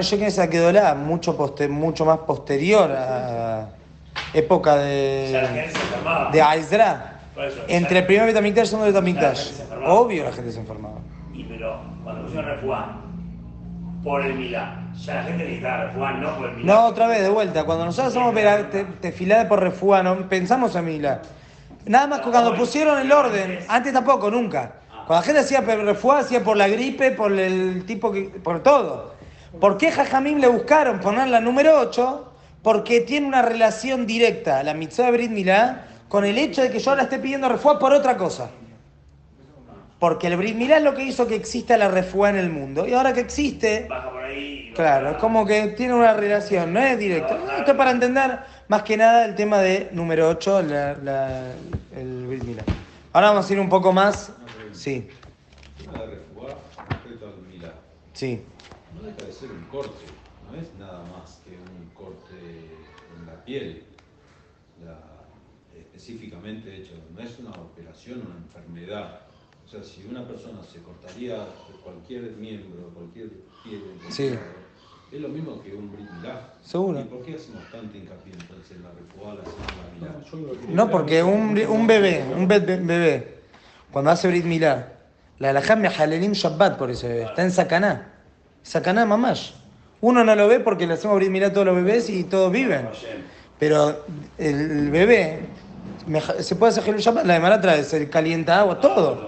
Yo 0.00 0.18
que 0.18 0.26
esa 0.26 0.48
quedó 0.48 0.70
la 0.70 0.94
mucho, 0.94 1.36
poste- 1.36 1.68
mucho 1.68 2.04
más 2.04 2.18
posterior 2.18 2.92
a 2.92 3.70
época 4.32 4.76
Ya 4.76 4.76
la 4.76 4.84
de, 4.84 5.48
gente 5.48 5.70
se 5.72 5.82
enfermaba. 5.82 6.30
de 6.30 6.42
Aizra. 6.42 7.14
Entre 7.68 8.00
el 8.00 8.06
primer 8.06 8.26
Betamikdash 8.26 8.58
y 8.58 8.60
el 8.62 8.66
segundo 8.66 8.86
la 8.86 8.92
Betamikdash. 8.92 9.52
Obvio 9.86 10.24
la 10.24 10.32
gente 10.32 10.52
se 10.52 10.60
enfermaba. 10.60 10.96
Y 11.38 11.44
pero 11.44 11.80
cuando 12.02 12.22
pusieron 12.22 12.50
refuá 12.50 12.96
por 14.02 14.22
el 14.26 14.34
Milá, 14.34 14.90
ya 14.96 15.14
la 15.14 15.22
gente 15.22 15.44
necesitaba 15.44 15.84
refuá, 15.84 16.12
no 16.14 16.36
por 16.36 16.48
el 16.48 16.56
Milá. 16.56 16.74
No, 16.74 16.86
otra 16.86 17.06
vez, 17.06 17.22
de 17.22 17.30
vuelta. 17.30 17.64
Cuando 17.64 17.84
nosotros 17.84 18.16
hacemos 18.16 18.34
te, 18.72 18.84
tefilá 19.00 19.48
por 19.48 19.60
refugio, 19.60 20.02
no 20.02 20.28
pensamos 20.28 20.74
en 20.74 20.84
Milá. 20.84 21.22
Nada 21.86 22.08
más 22.08 22.20
que 22.22 22.30
cuando 22.30 22.56
pusieron 22.56 22.98
el 22.98 23.12
orden, 23.12 23.60
antes 23.68 23.92
tampoco, 23.92 24.32
nunca. 24.32 24.72
Cuando 25.06 25.14
la 25.14 25.22
gente 25.22 25.40
hacía 25.40 25.60
refugio, 25.60 26.18
hacía 26.18 26.42
por 26.42 26.56
la 26.56 26.66
gripe, 26.66 27.12
por 27.12 27.30
el 27.32 27.84
tipo 27.86 28.10
que. 28.10 28.22
por 28.22 28.60
todo. 28.64 29.14
¿Por 29.60 29.78
qué 29.78 29.92
Jajamim 29.92 30.38
le 30.38 30.48
buscaron 30.48 30.98
poner 30.98 31.28
la 31.28 31.40
número 31.40 31.78
8? 31.78 32.32
Porque 32.64 33.02
tiene 33.02 33.28
una 33.28 33.42
relación 33.42 34.08
directa, 34.08 34.64
la 34.64 34.74
mitzvah 34.74 35.06
de 35.06 35.12
Brit 35.12 35.30
Milá, 35.30 35.86
con 36.08 36.24
el 36.24 36.36
hecho 36.36 36.62
de 36.62 36.70
que 36.70 36.80
yo 36.80 36.90
ahora 36.90 37.04
esté 37.04 37.20
pidiendo 37.20 37.48
refugio 37.48 37.78
por 37.78 37.92
otra 37.92 38.16
cosa. 38.16 38.50
Porque 39.98 40.28
el 40.28 40.36
Brit 40.36 40.54
Milá 40.54 40.76
es 40.78 40.84
lo 40.84 40.94
que 40.94 41.02
hizo 41.04 41.26
que 41.26 41.34
exista 41.34 41.76
la 41.76 41.88
refugio 41.88 42.28
en 42.28 42.36
el 42.36 42.50
mundo. 42.50 42.86
Y 42.86 42.94
ahora 42.94 43.12
que 43.12 43.20
existe, 43.20 43.86
Baja 43.88 44.10
por 44.10 44.22
ahí. 44.22 44.72
Claro, 44.74 45.10
es 45.10 45.16
como 45.16 45.44
que 45.44 45.68
tiene 45.68 45.92
una 45.94 46.14
relación, 46.14 46.72
no 46.72 46.78
es 46.80 46.96
directo. 46.98 47.34
Esto 47.58 47.72
es 47.72 47.76
para 47.76 47.90
entender 47.90 48.38
más 48.68 48.82
que 48.84 48.96
nada 48.96 49.24
el 49.24 49.34
tema 49.34 49.58
de 49.58 49.88
número 49.92 50.28
8, 50.28 50.62
la, 50.62 50.94
la- 51.02 51.52
el 51.96 52.26
Brit 52.28 52.44
Milá. 52.44 52.62
Ahora 53.12 53.30
vamos 53.30 53.50
a 53.50 53.52
ir 53.52 53.58
un 53.58 53.68
poco 53.68 53.92
más. 53.92 54.32
Sí, 54.72 55.08
El 55.80 55.84
tema 55.86 55.98
de 56.04 56.06
refugar 56.14 56.56
respecto 56.90 57.26
al 57.26 57.42
milagro. 57.52 57.78
sí. 58.12 58.42
No 58.94 59.02
deja 59.02 59.26
de 59.26 59.32
ser 59.32 59.50
un 59.50 59.64
corte, 59.64 60.04
no 60.50 60.60
es 60.60 60.68
nada 60.78 61.00
más 61.12 61.40
que 61.44 61.50
un 61.50 61.90
corte 61.94 62.36
en 62.36 63.26
la 63.26 63.44
piel, 63.44 63.82
la- 64.84 64.98
específicamente 65.76 66.76
hecho, 66.76 66.92
no 67.16 67.20
es 67.20 67.36
una 67.40 67.50
operación, 67.50 68.22
una 68.26 68.36
enfermedad. 68.36 69.20
O 69.68 69.70
sea, 69.70 69.82
si 69.82 70.06
una 70.10 70.26
persona 70.26 70.60
se 70.72 70.78
cortaría 70.80 71.36
cualquier 71.84 72.22
miembro, 72.38 72.90
cualquier 72.94 73.28
piel, 73.62 73.82
Sí. 74.08 74.30
es 75.12 75.20
lo 75.20 75.28
mismo 75.28 75.62
que 75.62 75.74
un 75.74 75.92
brit 75.92 76.08
milá. 76.10 76.54
Seguro. 76.64 77.00
¿Y 77.00 77.04
por 77.04 77.22
qué 77.22 77.34
hacemos 77.34 77.62
tanto 77.70 77.96
hincapié 77.98 78.32
entonces 78.32 78.76
en 78.76 78.82
la 78.82 78.90
refugar, 78.92 79.36
la 79.36 79.44
segunda 80.30 80.52
milá? 80.64 80.74
No, 80.74 80.90
porque 80.90 81.22
un, 81.22 81.58
un 81.68 81.86
bebé, 81.86 82.24
un 82.34 82.48
be- 82.48 82.60
be- 82.60 82.76
bebé, 82.78 83.38
cuando 83.92 84.10
hace 84.10 84.28
Brit 84.28 84.44
Milá, 84.44 84.92
la 85.38 85.50
alajá 85.50 85.76
me 85.76 85.88
halelim 85.88 86.32
Shabbat 86.32 86.78
por 86.78 86.90
ese 86.90 87.08
bebé, 87.08 87.22
está 87.24 87.42
en 87.42 87.50
Sakaná. 87.50 88.12
Sakaná 88.62 89.04
mamash. 89.06 89.52
Uno 90.00 90.24
no 90.24 90.34
lo 90.34 90.48
ve 90.48 90.60
porque 90.60 90.86
le 90.86 90.94
hacemos 90.94 91.16
Brit 91.16 91.30
Milá 91.30 91.48
a 91.48 91.52
todos 91.52 91.66
los 91.66 91.76
bebés 91.76 92.08
y 92.08 92.24
todos 92.24 92.50
viven. 92.50 92.88
Pero 93.58 94.04
el 94.38 94.90
bebé 94.90 95.40
se 96.40 96.56
puede 96.56 96.72
hacer 96.72 96.96
Shabbat, 96.96 97.26
la 97.26 97.34
de 97.34 97.40
Mara 97.40 97.60
trae, 97.60 97.84
se 97.84 98.08
calienta 98.08 98.60
agua, 98.60 98.80
todo. 98.80 99.27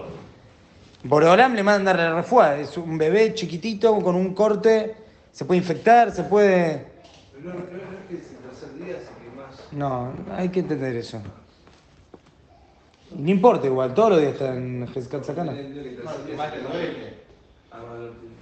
Boreolam 1.02 1.54
le 1.54 1.62
manda 1.62 1.94
la 1.94 2.14
refuá, 2.14 2.56
es 2.56 2.76
un 2.76 2.98
bebé 2.98 3.32
chiquitito 3.32 3.98
con 4.00 4.14
un 4.14 4.34
corte, 4.34 4.94
se 5.32 5.44
puede 5.46 5.58
infectar, 5.58 6.12
se 6.12 6.24
puede... 6.24 6.88
No, 7.42 7.54
no, 7.54 7.60
no 7.60 7.64
es 7.64 8.06
que 8.06 8.14
el 8.14 8.20
tercer 8.20 8.74
día 8.74 8.96
que 8.98 9.30
más. 9.36 9.72
No, 9.72 10.12
hay 10.36 10.50
que 10.50 10.60
entender 10.60 10.96
eso. 10.96 11.22
No 13.16 13.30
importa 13.30 13.66
igual, 13.66 13.94
todos 13.94 14.10
los 14.10 14.20
días 14.20 14.34
está 14.34 14.54
en 14.54 14.86
Hezkat 14.94 15.24
Sakana. 15.24 15.52
Duele. 15.52 17.20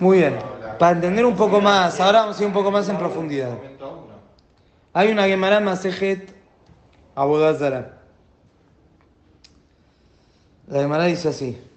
Muy 0.00 0.19
bien, 0.19 0.38
para 0.79 0.93
entender 0.93 1.25
un 1.25 1.37
poco 1.37 1.61
más, 1.61 2.00
ahora 2.00 2.21
vamos 2.23 2.38
a 2.38 2.43
ir 2.43 2.47
un 2.49 2.53
poco 2.53 2.71
más 2.71 2.88
en 2.88 2.99
profundidad. 2.99 3.57
Hay 4.93 5.12
una 5.12 5.27
Gemara 5.27 5.61
Masejet 5.61 6.35
Abodazara. 7.15 7.99
La 10.67 10.81
Gemara 10.81 11.05
dice 11.05 11.29
así. 11.29 11.67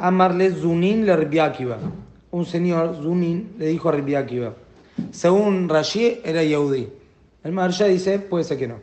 Amarle 0.00 0.52
Zunin 0.52 1.04
le 1.04 1.16
Rabbi 1.16 1.40
Akiva. 1.40 1.76
Un 2.30 2.46
señor, 2.46 2.94
Zunin, 3.02 3.54
le 3.58 3.66
dijo 3.66 3.88
a 3.88 3.92
Rabbi 3.92 4.14
Akiva. 4.14 4.54
Según 5.10 5.68
Rashi, 5.68 6.20
era 6.24 6.44
Yehudi. 6.44 6.88
El 7.42 7.50
Maharsha 7.50 7.86
dice, 7.86 8.20
puede 8.20 8.44
ser 8.44 8.58
que 8.58 8.68
no. 8.68 8.76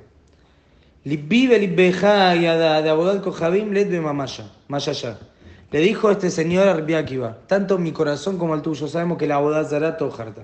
Libbi 1.05 1.47
belibbeja 1.47 2.35
yada 2.35 2.81
de 2.81 2.89
Abodat 2.89 3.23
Kohabim 3.23 3.71
led 3.71 3.97
mamaya. 4.01 4.51
Mayaya. 4.67 5.17
Le 5.71 5.79
dijo 5.79 6.11
este 6.11 6.29
señor 6.29 6.67
a 6.67 7.47
tanto 7.47 7.77
mi 7.77 7.91
corazón 7.91 8.37
como 8.37 8.53
el 8.53 8.61
tuyo 8.61 8.87
sabemos 8.87 9.17
que 9.17 9.27
la 9.27 9.35
Abodat 9.35 9.69
Zara 9.69 9.97
tojarta. 9.97 10.41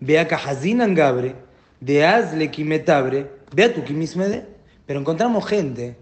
Vea 0.00 0.28
Kahazinan 0.28 0.94
Gabre, 0.94 1.34
de 1.80 2.04
Azle 2.04 2.50
Kimetabre, 2.50 3.30
vea 3.54 3.72
tu 3.72 3.84
Kimismede. 3.84 4.46
Pero 4.84 5.00
encontramos 5.00 5.46
gente 5.46 5.96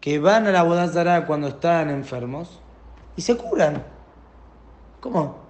que 0.00 0.18
van 0.18 0.46
a 0.46 0.50
la 0.50 0.88
Zara 0.88 1.26
cuando 1.26 1.48
están 1.48 1.90
enfermos 1.90 2.61
y 3.16 3.22
se 3.22 3.36
curan. 3.36 3.82
¿Cómo? 5.00 5.42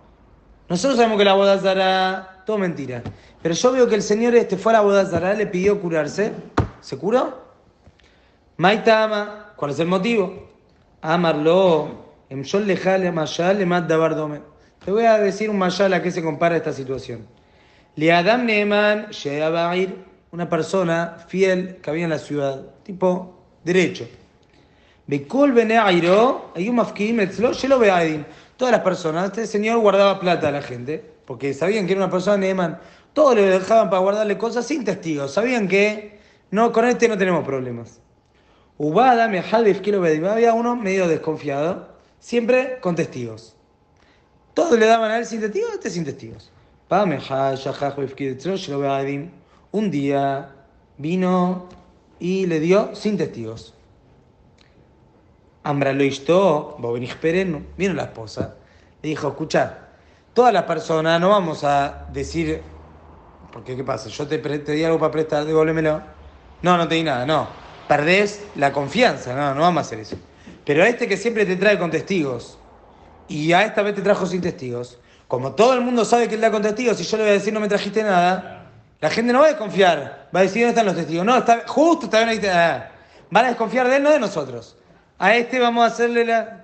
Nosotros 0.68 0.96
sabemos 0.96 1.18
que 1.18 1.24
la 1.24 1.34
boda 1.34 1.58
Zara, 1.58 2.42
todo 2.46 2.58
mentira. 2.58 3.02
Pero 3.42 3.54
yo 3.54 3.72
veo 3.72 3.88
que 3.88 3.94
el 3.94 4.02
señor 4.02 4.34
este 4.34 4.56
fue 4.56 4.72
a 4.72 4.76
la 4.76 4.80
boda 4.80 5.04
Zara, 5.04 5.34
le 5.34 5.46
pidió 5.46 5.80
curarse. 5.80 6.32
¿Se 6.80 6.96
curó? 6.96 7.42
Maitama, 8.56 9.52
¿cuál 9.56 9.72
es 9.72 9.78
el 9.78 9.88
motivo? 9.88 10.48
Amarlo, 11.00 11.88
em 12.30 12.42
yol 12.42 12.66
lejale 12.66 13.10
mayal 13.12 13.58
le 13.58 13.66
mat 13.66 13.86
davar 13.86 14.14
dome. 14.14 14.40
Te 14.84 14.90
voy 14.90 15.04
a 15.04 15.18
decir 15.18 15.50
un 15.50 15.58
mayal 15.58 15.92
a 15.92 16.02
qué 16.02 16.10
se 16.10 16.22
compara 16.22 16.56
esta 16.56 16.72
situación. 16.72 17.26
Le 17.96 18.12
Adam 18.12 18.46
Neeman, 18.46 19.08
ir 19.74 20.04
una 20.30 20.48
persona 20.48 21.18
fiel 21.28 21.76
que 21.82 21.90
había 21.90 22.04
en 22.04 22.10
la 22.10 22.18
ciudad, 22.18 22.62
tipo 22.82 23.38
derecho. 23.64 24.08
Todas 28.56 28.72
las 28.72 28.80
personas, 28.82 29.24
este 29.26 29.46
señor 29.46 29.80
guardaba 29.80 30.20
plata 30.20 30.48
a 30.48 30.52
la 30.52 30.62
gente, 30.62 31.04
porque 31.26 31.52
sabían 31.54 31.86
que 31.86 31.92
era 31.92 32.02
una 32.02 32.10
persona 32.10 32.36
neeman. 32.36 32.78
Todos 33.12 33.34
le 33.34 33.42
dejaban 33.42 33.90
para 33.90 34.00
guardarle 34.00 34.38
cosas 34.38 34.66
sin 34.66 34.84
testigos. 34.84 35.32
Sabían 35.32 35.68
que 35.68 36.18
no, 36.50 36.70
con 36.72 36.84
este 36.84 37.08
no 37.08 37.18
tenemos 37.18 37.44
problemas. 37.44 38.00
Ubada, 38.78 39.26
beadim. 39.28 40.24
Había 40.24 40.54
uno 40.54 40.76
medio 40.76 41.08
desconfiado, 41.08 41.88
siempre 42.20 42.78
con 42.80 42.94
testigos. 42.94 43.56
Todos 44.54 44.78
le 44.78 44.86
daban 44.86 45.10
a 45.10 45.18
él 45.18 45.26
sin 45.26 45.40
testigos, 45.40 45.72
este 45.72 45.90
sin 45.90 46.04
testigos. 46.04 46.52
Un 49.70 49.90
día 49.90 50.50
vino 50.98 51.68
y 52.20 52.46
le 52.46 52.60
dio 52.60 52.94
sin 52.94 53.16
testigos. 53.16 53.74
Ambra 55.64 55.92
lo 55.92 56.02
istó, 56.02 56.76
Pereno, 57.20 57.62
vino 57.76 57.94
la 57.94 58.04
esposa, 58.04 58.56
le 59.00 59.08
dijo, 59.10 59.28
escucha, 59.28 59.78
todas 60.34 60.52
las 60.52 60.64
personas 60.64 61.20
no 61.20 61.28
vamos 61.28 61.62
a 61.62 62.06
decir, 62.12 62.62
porque 63.52 63.76
¿qué 63.76 63.84
pasa? 63.84 64.08
Yo 64.08 64.26
te, 64.26 64.38
te 64.38 64.72
di 64.72 64.82
algo 64.84 64.98
para 64.98 65.12
prestar, 65.12 65.44
devuélvemelo. 65.44 66.02
No, 66.62 66.76
no 66.76 66.88
te 66.88 66.96
di 66.96 67.02
nada, 67.02 67.26
no. 67.26 67.48
Perdés 67.86 68.44
la 68.56 68.72
confianza, 68.72 69.34
no, 69.34 69.54
no 69.54 69.60
vamos 69.60 69.78
a 69.78 69.86
hacer 69.86 70.00
eso. 70.00 70.16
Pero 70.64 70.82
a 70.82 70.88
este 70.88 71.06
que 71.06 71.16
siempre 71.16 71.44
te 71.44 71.56
trae 71.56 71.78
con 71.78 71.90
testigos, 71.90 72.58
y 73.28 73.52
a 73.52 73.62
esta 73.64 73.82
vez 73.82 73.94
te 73.94 74.02
trajo 74.02 74.26
sin 74.26 74.40
testigos, 74.40 74.98
como 75.28 75.52
todo 75.52 75.74
el 75.74 75.80
mundo 75.80 76.04
sabe 76.04 76.28
que 76.28 76.34
él 76.34 76.40
da 76.40 76.50
con 76.50 76.62
testigos, 76.62 77.00
y 77.00 77.04
yo 77.04 77.16
le 77.16 77.22
voy 77.24 77.30
a 77.30 77.34
decir 77.34 77.52
no 77.52 77.60
me 77.60 77.68
trajiste 77.68 78.02
nada, 78.02 78.70
la 79.00 79.10
gente 79.10 79.32
no 79.32 79.40
va 79.40 79.46
a 79.46 79.48
desconfiar, 79.48 80.28
va 80.34 80.40
a 80.40 80.42
decir 80.42 80.62
dónde 80.62 80.70
están 80.70 80.86
los 80.86 80.94
testigos. 80.94 81.24
No, 81.26 81.36
está, 81.36 81.64
justo 81.66 82.06
está 82.06 82.24
bien 82.24 82.28
ahí. 82.28 82.50
ah. 82.52 82.88
Van 83.30 83.46
a 83.46 83.48
desconfiar 83.48 83.88
de 83.88 83.96
él, 83.96 84.02
no 84.02 84.10
de 84.10 84.20
nosotros. 84.20 84.76
A 85.18 85.36
este 85.36 85.58
vamos 85.58 85.84
a 85.84 85.86
hacerle 85.86 86.24
la. 86.24 86.58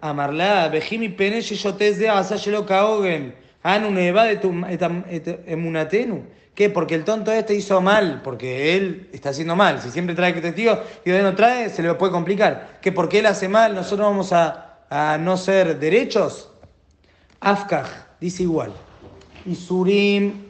Amarla, 0.00 0.68
Bejimi 0.68 1.08
Pene, 1.08 1.40
Yotes 1.40 1.98
de 1.98 2.08
Asayelo 2.08 2.66
Kaogen, 2.66 3.34
Anu 3.62 3.90
Neva 3.90 4.24
de 4.24 5.42
emunatenu. 5.46 6.24
¿Qué? 6.54 6.70
Porque 6.70 6.94
el 6.94 7.04
tonto 7.04 7.32
este 7.32 7.54
hizo 7.54 7.80
mal, 7.80 8.22
porque 8.22 8.76
él 8.76 9.10
está 9.12 9.30
haciendo 9.30 9.56
mal. 9.56 9.80
Si 9.82 9.90
siempre 9.90 10.14
trae 10.14 10.32
testigos 10.32 10.78
y 11.04 11.10
no 11.10 11.34
trae, 11.34 11.68
se 11.68 11.82
le 11.82 11.92
puede 11.94 12.12
complicar. 12.12 12.78
¿Qué? 12.80 12.92
Porque 12.92 13.18
él 13.18 13.26
hace 13.26 13.48
mal, 13.48 13.74
nosotros 13.74 14.08
vamos 14.08 14.32
a, 14.32 14.78
a 14.88 15.18
no 15.18 15.36
ser 15.36 15.78
derechos. 15.78 16.50
Afkaj, 17.40 17.88
dice 18.20 18.44
igual. 18.44 18.72
Isurim, 19.44 20.46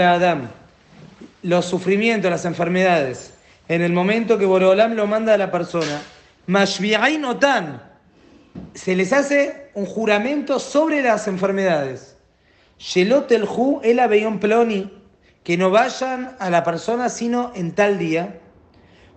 Adam. 0.00 0.48
Los 1.42 1.66
sufrimientos, 1.66 2.30
las 2.30 2.44
enfermedades. 2.46 3.33
En 3.68 3.80
el 3.82 3.92
momento 3.92 4.36
que 4.38 4.44
Boreolam 4.44 4.94
lo 4.94 5.06
manda 5.06 5.34
a 5.34 5.38
la 5.38 5.50
persona, 5.50 6.00
Mashbi'ain 6.46 7.24
se 8.74 8.94
les 8.94 9.12
hace 9.12 9.70
un 9.74 9.86
juramento 9.86 10.58
sobre 10.58 11.02
las 11.02 11.26
enfermedades. 11.28 12.16
Shelot 12.78 13.30
el 13.32 13.44
Hu 13.44 13.80
el 13.82 14.38
Ploni, 14.38 14.92
que 15.42 15.56
no 15.56 15.70
vayan 15.70 16.36
a 16.38 16.50
la 16.50 16.62
persona 16.62 17.08
sino 17.08 17.52
en 17.54 17.72
tal 17.72 17.98
día. 17.98 18.40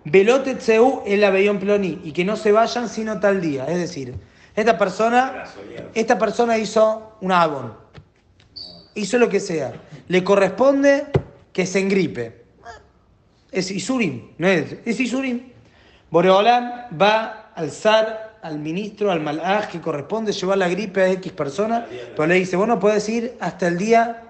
Velote 0.04 0.54
Tseu 0.54 1.02
el 1.04 1.22
Abeyón 1.24 1.58
Ploni, 1.58 2.00
y 2.02 2.12
que 2.12 2.24
no 2.24 2.36
se 2.36 2.52
vayan 2.52 2.88
sino 2.88 3.20
tal 3.20 3.42
día. 3.42 3.66
Es 3.66 3.76
decir, 3.76 4.14
esta 4.56 4.78
persona, 4.78 5.44
esta 5.94 6.18
persona 6.18 6.56
hizo 6.56 7.16
un 7.20 7.32
abón, 7.32 7.74
hizo 8.94 9.18
lo 9.18 9.28
que 9.28 9.40
sea. 9.40 9.74
Le 10.08 10.24
corresponde 10.24 11.06
que 11.52 11.66
se 11.66 11.80
engripe. 11.80 12.37
Es 13.50 13.70
Isurim, 13.70 14.32
no 14.38 14.46
es, 14.46 14.76
es 14.84 15.00
Isurim. 15.00 15.52
Boreolam 16.10 16.98
va 17.00 17.50
a 17.54 17.60
alzar 17.60 18.38
al 18.42 18.58
ministro, 18.58 19.10
al 19.10 19.20
malaj 19.20 19.68
que 19.68 19.80
corresponde 19.80 20.32
llevar 20.32 20.58
la 20.58 20.68
gripe 20.68 21.02
a 21.02 21.10
X 21.12 21.32
persona, 21.32 21.86
pero 22.16 22.26
le 22.26 22.36
dice, 22.36 22.56
vos 22.56 22.68
no 22.68 22.78
podés 22.78 23.08
ir 23.08 23.36
hasta 23.40 23.68
el 23.68 23.78
día 23.78 24.22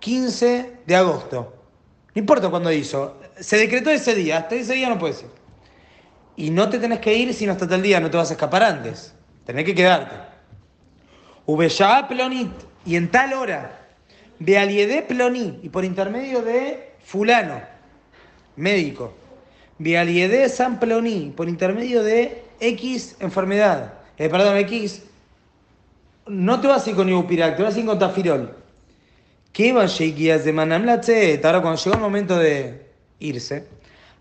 15 0.00 0.80
de 0.86 0.96
agosto. 0.96 1.54
No 2.14 2.18
importa 2.18 2.48
cuándo 2.48 2.72
hizo, 2.72 3.20
se 3.38 3.56
decretó 3.56 3.90
ese 3.90 4.14
día, 4.14 4.38
hasta 4.38 4.54
ese 4.54 4.74
día 4.74 4.88
no 4.88 4.98
puedes 4.98 5.22
ir. 5.22 5.30
Y 6.36 6.50
no 6.50 6.68
te 6.68 6.78
tenés 6.78 7.00
que 7.00 7.14
ir 7.14 7.34
sino 7.34 7.52
hasta 7.52 7.68
tal 7.68 7.82
día, 7.82 8.00
no 8.00 8.10
te 8.10 8.16
vas 8.16 8.30
a 8.30 8.34
escapar 8.34 8.62
antes. 8.62 9.14
Tenés 9.44 9.64
que 9.64 9.74
quedarte. 9.74 10.14
Ubeyá 11.46 12.06
plonit, 12.08 12.52
y 12.84 12.96
en 12.96 13.10
tal 13.10 13.32
hora, 13.32 13.78
Bealiede 14.38 15.02
ploni, 15.02 15.58
y 15.62 15.68
por 15.68 15.84
intermedio 15.84 16.42
de 16.42 16.94
fulano, 17.02 17.60
médico. 18.58 19.14
Bealiede 19.78 20.48
san 20.48 20.80
ploni, 20.80 21.32
por 21.36 21.48
intermedio 21.48 22.02
de 22.02 22.42
X 22.60 23.16
enfermedad. 23.20 23.94
Eh, 24.18 24.28
perdón, 24.28 24.56
X. 24.58 25.04
No 26.26 26.60
te 26.60 26.66
vas 26.66 26.86
a 26.86 26.90
ir 26.90 26.96
con 26.96 27.08
Ibupirak, 27.08 27.56
te 27.56 27.62
vas 27.62 27.76
a 27.76 27.80
ir 27.80 27.86
con 27.86 27.98
Tafirol. 27.98 28.54
¿Qué 29.52 29.72
va 29.72 29.84
a 29.84 29.86
de 29.86 30.52
Manamlatzet? 30.52 31.44
Ahora, 31.44 31.62
cuando 31.62 31.80
llegó 31.80 31.96
el 31.96 32.02
momento 32.02 32.36
de 32.36 32.86
irse, 33.18 33.66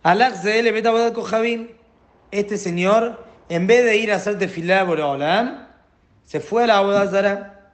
Alak 0.04 0.44
le 0.44 0.72
meta 0.72 0.90
a 0.90 1.14
Kohabim. 1.14 1.68
Este 2.32 2.58
señor, 2.58 3.24
en 3.50 3.68
vez 3.68 3.86
de 3.86 3.98
ir 3.98 4.12
a 4.12 4.16
hacer 4.16 4.38
tefilá 4.38 4.86
por 4.86 5.00
Olam, 5.00 5.68
se 6.26 6.40
fue 6.40 6.64
a 6.64 6.68
la 6.68 6.78
Abodazara. 6.78 7.74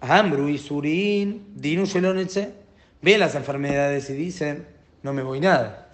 Ambru 0.00 0.48
y 0.48 0.58
Surin, 0.58 1.46
Dinu. 1.54 1.84
Ve 3.02 3.18
las 3.18 3.34
enfermedades 3.34 4.10
y 4.10 4.14
dicen, 4.14 4.66
no 5.04 5.12
me 5.12 5.22
voy 5.22 5.38
nada. 5.38 5.86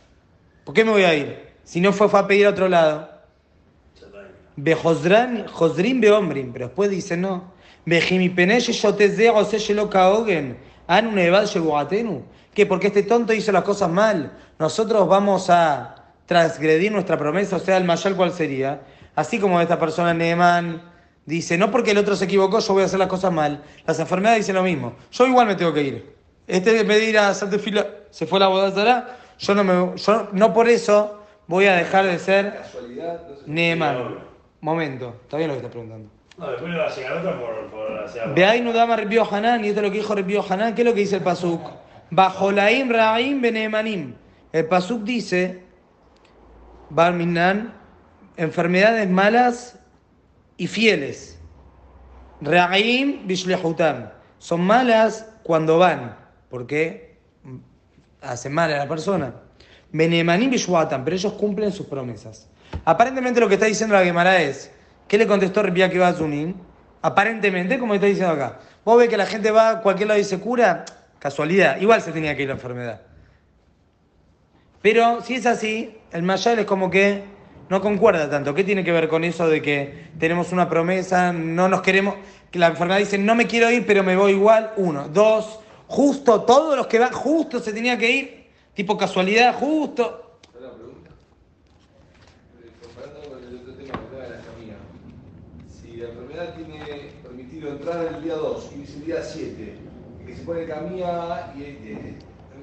¿Por 0.64 0.72
qué 0.72 0.84
me 0.84 0.92
voy 0.92 1.02
a 1.02 1.14
ir? 1.14 1.50
Si 1.64 1.80
no 1.80 1.92
fue, 1.92 2.08
fue 2.08 2.20
a 2.20 2.26
pedir 2.26 2.46
a 2.46 2.50
otro 2.50 2.68
lado. 2.68 3.10
Bejosdran, 4.56 5.46
Josdrin 5.48 6.00
Beombrin, 6.00 6.52
pero 6.52 6.66
después 6.66 6.90
dice 6.90 7.16
no. 7.16 7.52
Bejimipenesh 7.86 8.70
Shotezde 8.70 9.30
Ose 9.30 9.58
Sheloka 9.58 10.10
Ogen, 10.10 10.58
Anu 10.86 11.10
Nevad 11.10 11.46
Shebuatenu. 11.46 12.22
¿Qué? 12.54 12.66
Porque 12.66 12.86
este 12.86 13.02
tonto 13.02 13.32
hizo 13.32 13.50
las 13.50 13.64
cosas 13.64 13.90
mal. 13.90 14.32
Nosotros 14.60 15.08
vamos 15.08 15.50
a 15.50 16.12
transgredir 16.26 16.92
nuestra 16.92 17.18
promesa, 17.18 17.56
o 17.56 17.60
sea, 17.60 17.78
el 17.78 17.84
mayal 17.84 18.14
cuál 18.14 18.32
sería. 18.32 18.82
Así 19.16 19.40
como 19.40 19.60
esta 19.60 19.80
persona 19.80 20.14
Neeman 20.14 20.82
dice, 21.26 21.58
no 21.58 21.72
porque 21.72 21.90
el 21.90 21.98
otro 21.98 22.14
se 22.14 22.26
equivocó, 22.26 22.60
yo 22.60 22.74
voy 22.74 22.82
a 22.82 22.86
hacer 22.86 23.00
las 23.00 23.08
cosas 23.08 23.32
mal. 23.32 23.64
Las 23.86 23.98
enfermedades 23.98 24.42
dicen 24.42 24.54
lo 24.54 24.62
mismo. 24.62 24.94
Yo 25.10 25.26
igual 25.26 25.48
me 25.48 25.56
tengo 25.56 25.72
que 25.74 25.82
ir. 25.82 26.14
Este 26.46 26.84
me 26.84 26.98
dirá 26.98 27.30
hacer 27.30 27.58
fila, 27.58 27.86
se 28.10 28.26
fue 28.26 28.40
la 28.40 28.48
boda 28.48 29.16
yo 29.38 29.54
no 29.54 29.64
me, 29.64 29.96
yo 29.96 30.28
no 30.32 30.52
por 30.52 30.68
eso 30.68 31.22
voy 31.46 31.66
a 31.66 31.74
dejar 31.76 32.04
de 32.04 32.18
ser 32.18 32.62
Neeman. 33.46 34.30
Momento, 34.60 35.16
está 35.22 35.38
bien 35.38 35.48
lo 35.48 35.54
que 35.54 35.58
estás 35.58 35.72
preguntando. 35.72 36.10
No, 36.36 36.50
después 36.50 36.70
le 36.70 36.78
va 36.78 36.86
a 36.86 36.94
llegar 36.94 37.16
otro 37.16 37.40
por, 37.40 37.70
por 37.70 38.96
Rebio 38.96 39.26
Hanan, 39.30 39.64
y 39.64 39.68
esto 39.68 39.80
es 39.80 39.86
lo 39.86 39.92
que 39.92 39.98
dijo 39.98 40.14
Rebio 40.14 40.44
Hanan, 40.46 40.74
¿qué 40.74 40.82
es 40.82 40.86
lo 40.86 40.94
que 40.94 41.00
dice 41.00 41.16
el 41.16 41.22
Pasuk? 41.22 41.62
Bajo 42.10 42.52
laim 42.52 42.90
raim 42.90 43.40
benemanim. 43.40 44.14
El 44.52 44.66
Pasuk 44.66 45.02
dice, 45.02 45.62
Barminan, 46.90 47.72
enfermedades 48.36 49.08
malas 49.08 49.78
y 50.56 50.66
fieles. 50.66 51.40
Raim 52.42 53.26
bishlehutam. 53.26 54.10
Son 54.38 54.60
malas 54.60 55.26
cuando 55.42 55.78
van, 55.78 56.16
porque 56.49 57.09
hacen 58.23 58.52
mal 58.52 58.73
a 58.73 58.78
la 58.78 58.89
persona. 58.89 59.35
Benemanim 59.93 60.50
bishwatam, 60.50 61.04
pero 61.04 61.17
ellos 61.17 61.33
cumplen 61.35 61.73
sus 61.73 61.87
promesas. 61.87 62.49
Aparentemente 62.85 63.41
lo 63.41 63.49
que 63.49 63.54
está 63.54 63.67
diciendo 63.67 63.95
la 63.95 64.04
Gemara 64.04 64.41
es, 64.41 64.71
¿qué 65.09 65.19
le 65.19 65.26
contestó 65.26 65.63
Ripia 65.63 65.91
que 65.91 65.99
va 65.99 66.09
a 66.09 66.13
Zunin? 66.13 66.56
Aparentemente, 67.02 67.78
como 67.78 67.95
está 67.95 68.06
diciendo 68.06 68.33
acá. 68.33 68.61
Vos 68.85 68.99
ves 68.99 69.09
que 69.09 69.17
la 69.17 69.26
gente 69.26 69.50
va 69.50 69.71
a 69.71 69.80
cualquier 69.80 70.09
lado 70.09 70.21
y 70.21 70.25
se 70.25 70.39
cura, 70.39 70.85
casualidad, 71.19 71.80
igual 71.80 72.00
se 72.02 72.13
tenía 72.13 72.37
que 72.37 72.43
ir 72.43 72.49
la 72.49 72.54
enfermedad. 72.54 73.00
Pero 74.83 75.21
si 75.23 75.35
es 75.35 75.47
así, 75.47 75.99
el 76.13 76.23
Mayal 76.23 76.59
es 76.61 76.67
como 76.67 76.91
que 76.91 77.25
no 77.69 77.80
concuerda 77.80 78.28
tanto. 78.30 78.54
¿Qué 78.54 78.65
tiene 78.65 78.83
que 78.83 78.93
ver 78.93 79.09
con 79.09 79.25
eso 79.25 79.49
de 79.49 79.63
que 79.63 80.09
tenemos 80.19 80.52
una 80.52 80.69
promesa, 80.69 81.33
no 81.33 81.69
nos 81.69 81.83
queremos, 81.83 82.17
que 82.50 82.59
la 82.59 82.69
enfermedad 82.69 82.99
dice, 82.99 83.19
no 83.19 83.35
me 83.35 83.47
quiero 83.47 83.71
ir, 83.71 83.87
pero 83.87 84.02
me 84.02 84.17
voy 84.17 84.33
igual? 84.33 84.73
Uno. 84.76 85.09
Dos, 85.09 85.59
justo, 85.90 86.42
todos 86.42 86.76
los 86.76 86.86
que 86.86 86.98
van, 86.98 87.12
justo 87.12 87.60
se 87.60 87.72
tenía 87.72 87.98
que 87.98 88.10
ir, 88.10 88.46
tipo 88.74 88.96
casualidad, 88.96 89.58
justo. 89.58 90.30
tiene 96.48 97.12
permitido 97.22 97.70
entrar 97.70 98.06
el 98.06 98.22
día 98.22 98.34
2 98.34 98.70
y 98.74 98.78
dice 98.78 98.96
el 98.98 99.04
día 99.04 99.22
7, 99.22 99.74
que 100.26 100.36
se 100.36 100.42
pone 100.42 100.66
camilla 100.66 101.52
y 101.56 101.62
eh, 101.62 102.14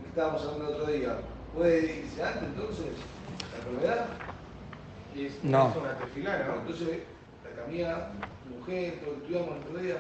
estábamos 0.08 0.42
hablando 0.42 0.70
el 0.70 0.82
otro 0.82 0.94
día, 0.94 1.18
¿puede 1.56 1.98
irse 2.00 2.24
antes 2.24 2.44
entonces 2.44 2.86
la 3.52 3.58
enfermedad? 3.58 4.06
Es, 5.16 5.44
No. 5.44 5.70
es 5.70 5.78
una 5.78 5.98
tefilá, 5.98 6.48
¿no? 6.48 6.62
Entonces, 6.62 7.00
la 7.44 7.64
camilla, 7.64 8.10
mujer, 8.58 9.00
lo 9.06 9.14
que 9.14 9.18
estudiamos 9.18 9.58
el 9.58 9.68
otro 9.68 9.80
día, 9.82 9.98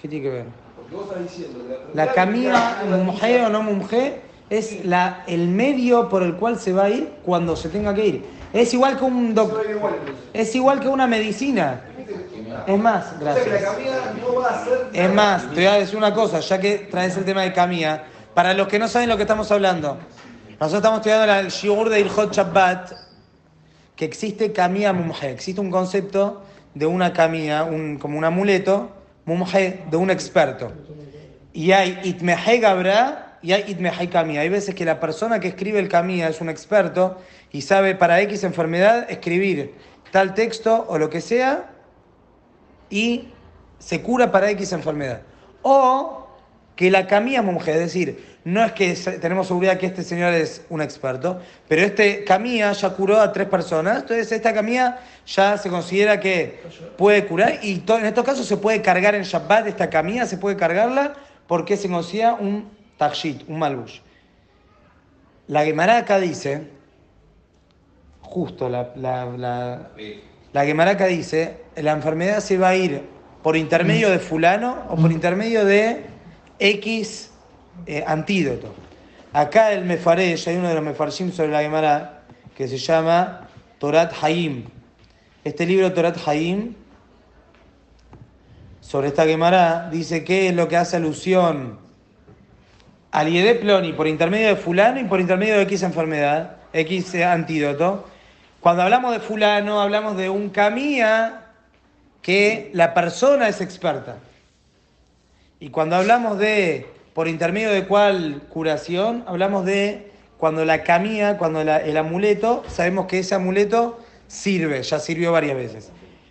¿Qué 0.00 0.08
tiene 0.08 0.24
que 0.24 0.30
ver? 0.30 0.44
porque 0.76 0.94
vos 0.94 1.04
estás 1.06 1.22
diciendo 1.22 1.58
que 1.66 1.96
la. 1.96 2.06
La 2.06 2.12
camilla, 2.12 2.76
mujer 3.04 3.44
o 3.44 3.48
no 3.50 3.62
mujer, 3.62 4.20
es 4.48 4.84
la, 4.84 5.24
el 5.26 5.48
medio 5.48 6.08
por 6.08 6.22
el 6.22 6.36
cual 6.36 6.58
se 6.58 6.72
va 6.72 6.84
a 6.84 6.90
ir 6.90 7.10
cuando 7.24 7.56
se 7.56 7.68
tenga 7.68 7.94
que 7.94 8.06
ir. 8.06 8.24
Es 8.52 8.72
igual 8.72 8.96
que 8.98 9.04
un 9.04 9.28
Se 9.28 9.34
doc- 9.34 9.54
va 9.54 9.60
a 9.60 9.64
ir 9.64 9.70
igual 9.76 9.94
entonces. 10.00 10.24
es 10.32 10.54
igual 10.54 10.80
que 10.80 10.88
una 10.88 11.06
medicina. 11.06 11.82
Es 12.66 12.78
más, 12.78 13.06
O 13.06 13.08
sea 13.08 13.18
que 13.18 13.24
la 13.24 13.34
gracias. 13.34 13.62
camilla 13.70 14.14
no 14.20 14.34
va 14.40 14.48
a 14.48 14.64
ser. 14.64 14.86
Es 14.92 15.12
más, 15.14 15.42
te 15.50 15.54
voy 15.56 15.66
a 15.66 15.74
decir 15.74 15.96
una 15.98 16.14
cosa, 16.14 16.40
ya 16.40 16.58
que 16.58 16.78
traes 16.90 17.16
el 17.18 17.24
tema 17.24 17.42
de 17.42 17.52
Camilla. 17.52 18.04
Para 18.34 18.54
los 18.54 18.68
que 18.68 18.78
no 18.78 18.88
saben 18.88 19.08
lo 19.08 19.16
que 19.16 19.22
estamos 19.24 19.50
hablando, 19.52 19.98
nosotros 20.58 20.74
estamos 20.78 20.98
estudiando 21.00 21.32
el 21.34 21.48
Shiur 21.48 21.88
de 21.90 22.00
Ilhot 22.00 22.32
Shabbat, 22.32 22.92
que 23.96 24.04
existe 24.06 24.52
Camilla 24.52 24.92
Mumje. 24.94 25.30
Existe 25.30 25.60
un 25.60 25.70
concepto 25.70 26.42
de 26.74 26.86
una 26.86 27.12
Camilla, 27.12 27.64
un, 27.64 27.98
como 27.98 28.16
un 28.16 28.24
amuleto, 28.24 28.90
Mumje, 29.28 29.84
de 29.90 29.96
un 29.98 30.10
experto. 30.10 30.72
Y 31.52 31.72
hay 31.72 32.00
Itmehe 32.02 32.60
Gabra 32.60 33.38
y 33.42 33.52
hay 33.52 33.70
Itmehe 33.70 34.08
Camilla. 34.08 34.40
Hay 34.40 34.48
veces 34.48 34.74
que 34.74 34.86
la 34.86 35.00
persona 35.00 35.38
que 35.38 35.48
escribe 35.48 35.78
el 35.78 35.88
Camilla 35.88 36.28
es 36.28 36.40
un 36.40 36.48
experto 36.48 37.18
y 37.52 37.60
sabe 37.60 37.94
para 37.94 38.22
X 38.22 38.42
enfermedad 38.44 39.06
escribir 39.10 39.74
tal 40.12 40.32
texto 40.32 40.86
o 40.88 40.96
lo 40.96 41.10
que 41.10 41.20
sea 41.20 41.70
y 42.88 43.28
se 43.78 44.00
cura 44.00 44.32
para 44.32 44.48
X 44.50 44.72
enfermedad. 44.72 45.20
O 45.60 46.27
que 46.78 46.92
la 46.92 47.08
camilla 47.08 47.42
mujer, 47.42 47.74
es 47.74 47.92
decir, 47.92 48.38
no 48.44 48.64
es 48.64 48.70
que 48.70 48.94
tenemos 49.20 49.48
seguridad 49.48 49.78
que 49.78 49.86
este 49.86 50.04
señor 50.04 50.32
es 50.32 50.62
un 50.68 50.80
experto, 50.80 51.40
pero 51.66 51.82
este 51.82 52.22
camilla 52.22 52.70
ya 52.70 52.90
curó 52.90 53.20
a 53.20 53.32
tres 53.32 53.48
personas, 53.48 54.02
entonces 54.02 54.30
esta 54.30 54.54
camilla 54.54 55.00
ya 55.26 55.58
se 55.58 55.70
considera 55.70 56.20
que 56.20 56.60
puede 56.96 57.26
curar 57.26 57.58
y 57.64 57.82
en 57.84 58.06
estos 58.06 58.24
casos 58.24 58.46
se 58.46 58.56
puede 58.58 58.80
cargar 58.80 59.16
en 59.16 59.24
Shabbat, 59.24 59.66
esta 59.66 59.90
camilla 59.90 60.24
se 60.24 60.38
puede 60.38 60.54
cargarla 60.54 61.14
porque 61.48 61.76
se 61.76 61.88
considera 61.88 62.34
un 62.34 62.70
tashit, 62.96 63.42
un 63.48 63.58
malbush. 63.58 63.98
La 65.48 65.64
Gemara 65.64 66.02
dice, 66.20 66.62
justo 68.20 68.68
la, 68.68 68.92
la, 68.94 69.24
la, 69.24 69.88
la 70.52 71.06
dice, 71.08 71.56
la 71.74 71.90
enfermedad 71.90 72.38
se 72.38 72.56
va 72.56 72.68
a 72.68 72.76
ir 72.76 73.02
por 73.42 73.56
intermedio 73.56 74.10
de 74.10 74.20
fulano 74.20 74.84
o 74.90 74.94
por 74.94 75.10
intermedio 75.10 75.64
de 75.64 76.17
X 76.58 77.30
eh, 77.86 78.04
antídoto. 78.06 78.74
Acá 79.32 79.72
el 79.72 79.84
Mefaresh, 79.84 80.48
hay 80.48 80.56
uno 80.56 80.68
de 80.68 80.74
los 80.74 80.82
Mefarshim 80.82 81.32
sobre 81.32 81.52
la 81.52 81.60
Gemara 81.60 82.22
que 82.56 82.66
se 82.66 82.78
llama 82.78 83.48
Torat 83.78 84.12
Hayim. 84.22 84.64
Este 85.44 85.66
libro 85.66 85.92
Torat 85.92 86.16
Hayim 86.26 86.74
sobre 88.80 89.08
esta 89.08 89.24
Gemara 89.26 89.90
dice 89.90 90.24
que 90.24 90.48
es 90.48 90.54
lo 90.54 90.66
que 90.66 90.76
hace 90.76 90.96
alusión 90.96 91.78
al 93.10 93.30
Yede 93.30 93.54
Ploni 93.54 93.92
por 93.92 94.06
intermedio 94.06 94.48
de 94.48 94.56
fulano 94.56 94.98
y 94.98 95.04
por 95.04 95.20
intermedio 95.20 95.56
de 95.56 95.62
X 95.62 95.82
enfermedad, 95.82 96.56
X 96.72 97.14
eh, 97.14 97.24
antídoto. 97.24 98.06
Cuando 98.60 98.82
hablamos 98.82 99.12
de 99.12 99.20
fulano, 99.20 99.80
hablamos 99.80 100.16
de 100.16 100.30
un 100.30 100.50
camía 100.50 101.46
que 102.22 102.70
la 102.72 102.94
persona 102.94 103.48
es 103.48 103.60
experta. 103.60 104.16
Y 105.60 105.70
cuando 105.70 105.96
hablamos 105.96 106.38
de 106.38 106.86
por 107.14 107.26
intermedio 107.26 107.70
de 107.70 107.86
cuál 107.86 108.42
curación, 108.48 109.24
hablamos 109.26 109.64
de 109.64 110.12
cuando 110.38 110.64
la 110.64 110.84
camilla, 110.84 111.36
cuando 111.36 111.60
el 111.60 111.96
amuleto, 111.96 112.62
sabemos 112.68 113.06
que 113.06 113.18
ese 113.18 113.34
amuleto 113.34 113.98
sirve, 114.28 114.82
ya 114.82 115.00
sirvió 115.00 115.32
varias 115.32 115.56
veces. 115.56 115.90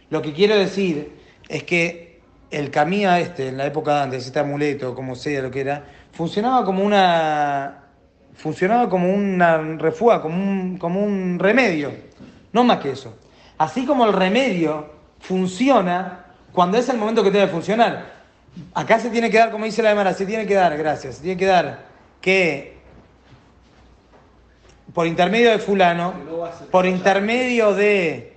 Lo 0.10 0.22
que 0.22 0.32
quiero 0.32 0.56
decir 0.56 1.12
es 1.50 1.64
que 1.64 2.22
el 2.52 2.72
camilla 2.72 3.20
este, 3.20 3.50
en 3.50 3.58
la 3.58 3.66
época 3.66 3.96
de 3.96 4.02
antes, 4.04 4.26
este 4.26 4.40
amuleto, 4.40 4.96
como 4.96 5.16
sea 5.16 5.42
lo 5.42 5.52
que 5.52 5.60
era, 5.60 5.84
funcionaba 6.14 6.64
como 6.64 6.84
una 6.84 7.84
funcionaba 8.38 8.88
como 8.88 9.12
una 9.12 9.58
refugia, 9.78 10.22
como 10.22 10.38
un, 10.38 10.78
como 10.78 11.04
un 11.04 11.40
remedio, 11.40 11.92
no 12.54 12.64
más 12.64 12.80
que 12.80 12.92
eso. 12.92 13.18
Así 13.58 13.86
como 13.86 14.06
el 14.06 14.14
remedio 14.14 14.94
funciona 15.20 16.26
cuando 16.54 16.78
es 16.78 16.88
el 16.90 16.98
momento 16.98 17.24
que 17.24 17.32
debe 17.32 17.48
funcionar. 17.48 18.17
Acá 18.74 19.00
se 19.00 19.10
tiene 19.10 19.30
que 19.30 19.38
dar, 19.38 19.52
como 19.52 19.66
dice 19.66 19.82
la 19.84 19.90
Demara, 19.90 20.14
se 20.14 20.26
tiene 20.26 20.46
que 20.46 20.54
dar, 20.56 20.78
gracias, 20.78 21.16
se 21.16 21.22
tiene 21.22 21.38
que 21.38 21.46
dar 21.46 21.86
que 22.22 22.78
por 24.94 25.06
intermedio 25.08 25.52
de 25.52 25.60
fulano, 25.60 26.14
por 26.72 26.86
intermedio 26.86 27.74
de 27.74 28.34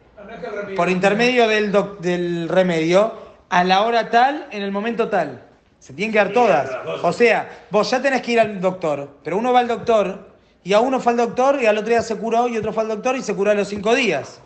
por 0.76 0.88
intermedio 0.90 1.48
del, 1.48 1.72
doc- 1.72 1.98
del 2.00 2.48
remedio, 2.48 3.14
a 3.48 3.64
la 3.64 3.82
hora 3.82 4.10
tal, 4.10 4.46
en 4.50 4.62
el 4.62 4.70
momento 4.70 5.08
tal. 5.08 5.42
Se 5.78 5.92
tienen 5.94 6.12
que 6.12 6.18
dar 6.18 6.32
todas. 6.32 6.70
O 7.02 7.12
sea, 7.12 7.48
vos 7.70 7.90
ya 7.90 8.00
tenés 8.02 8.20
que 8.22 8.32
ir 8.32 8.40
al 8.40 8.60
doctor, 8.60 9.16
pero 9.24 9.38
uno 9.38 9.52
va 9.52 9.60
al 9.60 9.68
doctor 9.68 10.30
y 10.62 10.72
a 10.74 10.80
uno 10.80 11.00
fue 11.00 11.12
al 11.12 11.18
doctor 11.18 11.58
y 11.60 11.66
al 11.66 11.76
otro 11.78 11.88
día 11.88 12.02
se 12.02 12.16
curó 12.16 12.46
y 12.48 12.56
otro 12.58 12.72
fue 12.72 12.82
al 12.82 12.90
doctor 12.90 13.16
y 13.16 13.22
se 13.22 13.34
curó 13.34 13.50
a 13.50 13.54
los 13.54 13.66
cinco 13.68 13.94
días. 13.94 14.40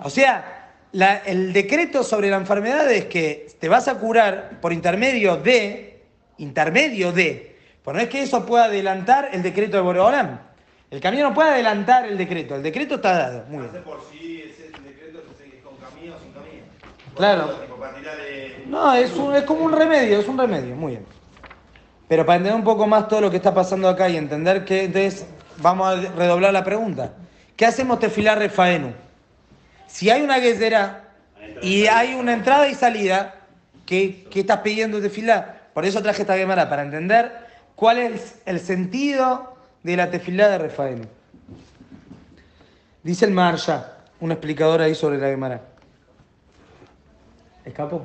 O 0.00 0.10
sea, 0.10 0.53
la- 0.94 1.18
el 1.18 1.52
decreto 1.52 2.02
sobre 2.02 2.30
la 2.30 2.36
enfermedad 2.36 2.90
es 2.90 3.04
que 3.06 3.48
te 3.60 3.68
vas 3.68 3.86
a 3.88 3.96
curar 3.98 4.60
por 4.60 4.72
intermedio 4.72 5.36
de, 5.36 6.02
intermedio 6.38 7.12
de, 7.12 7.56
pero 7.84 7.96
no 7.96 8.02
es 8.02 8.08
que 8.08 8.22
eso 8.22 8.46
pueda 8.46 8.64
adelantar 8.64 9.28
el 9.32 9.42
decreto 9.42 9.76
de 9.76 9.82
Boreolam. 9.82 10.38
El 10.90 11.00
camino 11.00 11.28
no 11.28 11.34
puede 11.34 11.50
adelantar 11.50 12.06
el 12.06 12.16
decreto, 12.16 12.54
el 12.56 12.62
decreto 12.62 12.94
está 12.96 13.12
dado. 13.18 13.44
Muy 13.48 13.66
bien. 13.68 13.82
Por 13.84 13.98
ese 14.12 14.70
decreto 14.84 15.18
es 15.18 15.62
con 15.64 15.76
camino 15.76 16.14
o 16.16 16.20
sin 16.20 16.32
camino. 16.32 16.64
Claro. 17.16 17.52
No, 18.66 18.94
es, 18.94 19.12
un- 19.14 19.34
es 19.34 19.42
como 19.42 19.64
un 19.64 19.72
remedio, 19.72 20.18
es 20.20 20.26
un 20.28 20.38
remedio, 20.38 20.74
muy 20.74 20.92
bien. 20.92 21.06
Pero 22.08 22.24
para 22.24 22.36
entender 22.36 22.56
un 22.56 22.64
poco 22.64 22.86
más 22.86 23.08
todo 23.08 23.20
lo 23.22 23.30
que 23.30 23.36
está 23.36 23.52
pasando 23.52 23.88
acá 23.88 24.08
y 24.08 24.16
entender 24.16 24.64
que 24.64 24.84
entonces 24.84 25.26
vamos 25.58 25.88
a 25.88 26.00
redoblar 26.12 26.52
la 26.52 26.62
pregunta. 26.64 27.12
¿Qué 27.56 27.66
hacemos 27.66 27.98
tefilar 27.98 28.38
refaenu? 28.38 28.92
Si 29.94 30.10
hay 30.10 30.22
una 30.22 30.40
guesera 30.40 31.04
y 31.62 31.86
hay 31.86 32.14
una 32.14 32.32
entrada 32.32 32.68
y 32.68 32.74
salida, 32.74 33.36
¿qué, 33.86 34.26
qué 34.28 34.40
estás 34.40 34.58
pidiendo 34.58 35.00
tefilar? 35.00 35.68
Por 35.72 35.84
eso 35.84 36.02
traje 36.02 36.22
esta 36.22 36.36
gemara, 36.36 36.68
para 36.68 36.82
entender 36.82 37.30
cuál 37.76 37.98
es 37.98 38.40
el 38.44 38.58
sentido 38.58 39.54
de 39.84 39.96
la 39.96 40.10
tefilá 40.10 40.48
de 40.48 40.58
refaenu. 40.58 41.04
Dice 43.04 43.24
el 43.24 43.30
Marsha, 43.30 43.98
un 44.18 44.32
explicador 44.32 44.80
ahí 44.80 44.96
sobre 44.96 45.16
la 45.16 45.28
gemara. 45.28 45.60
¿Escapo? 47.64 48.04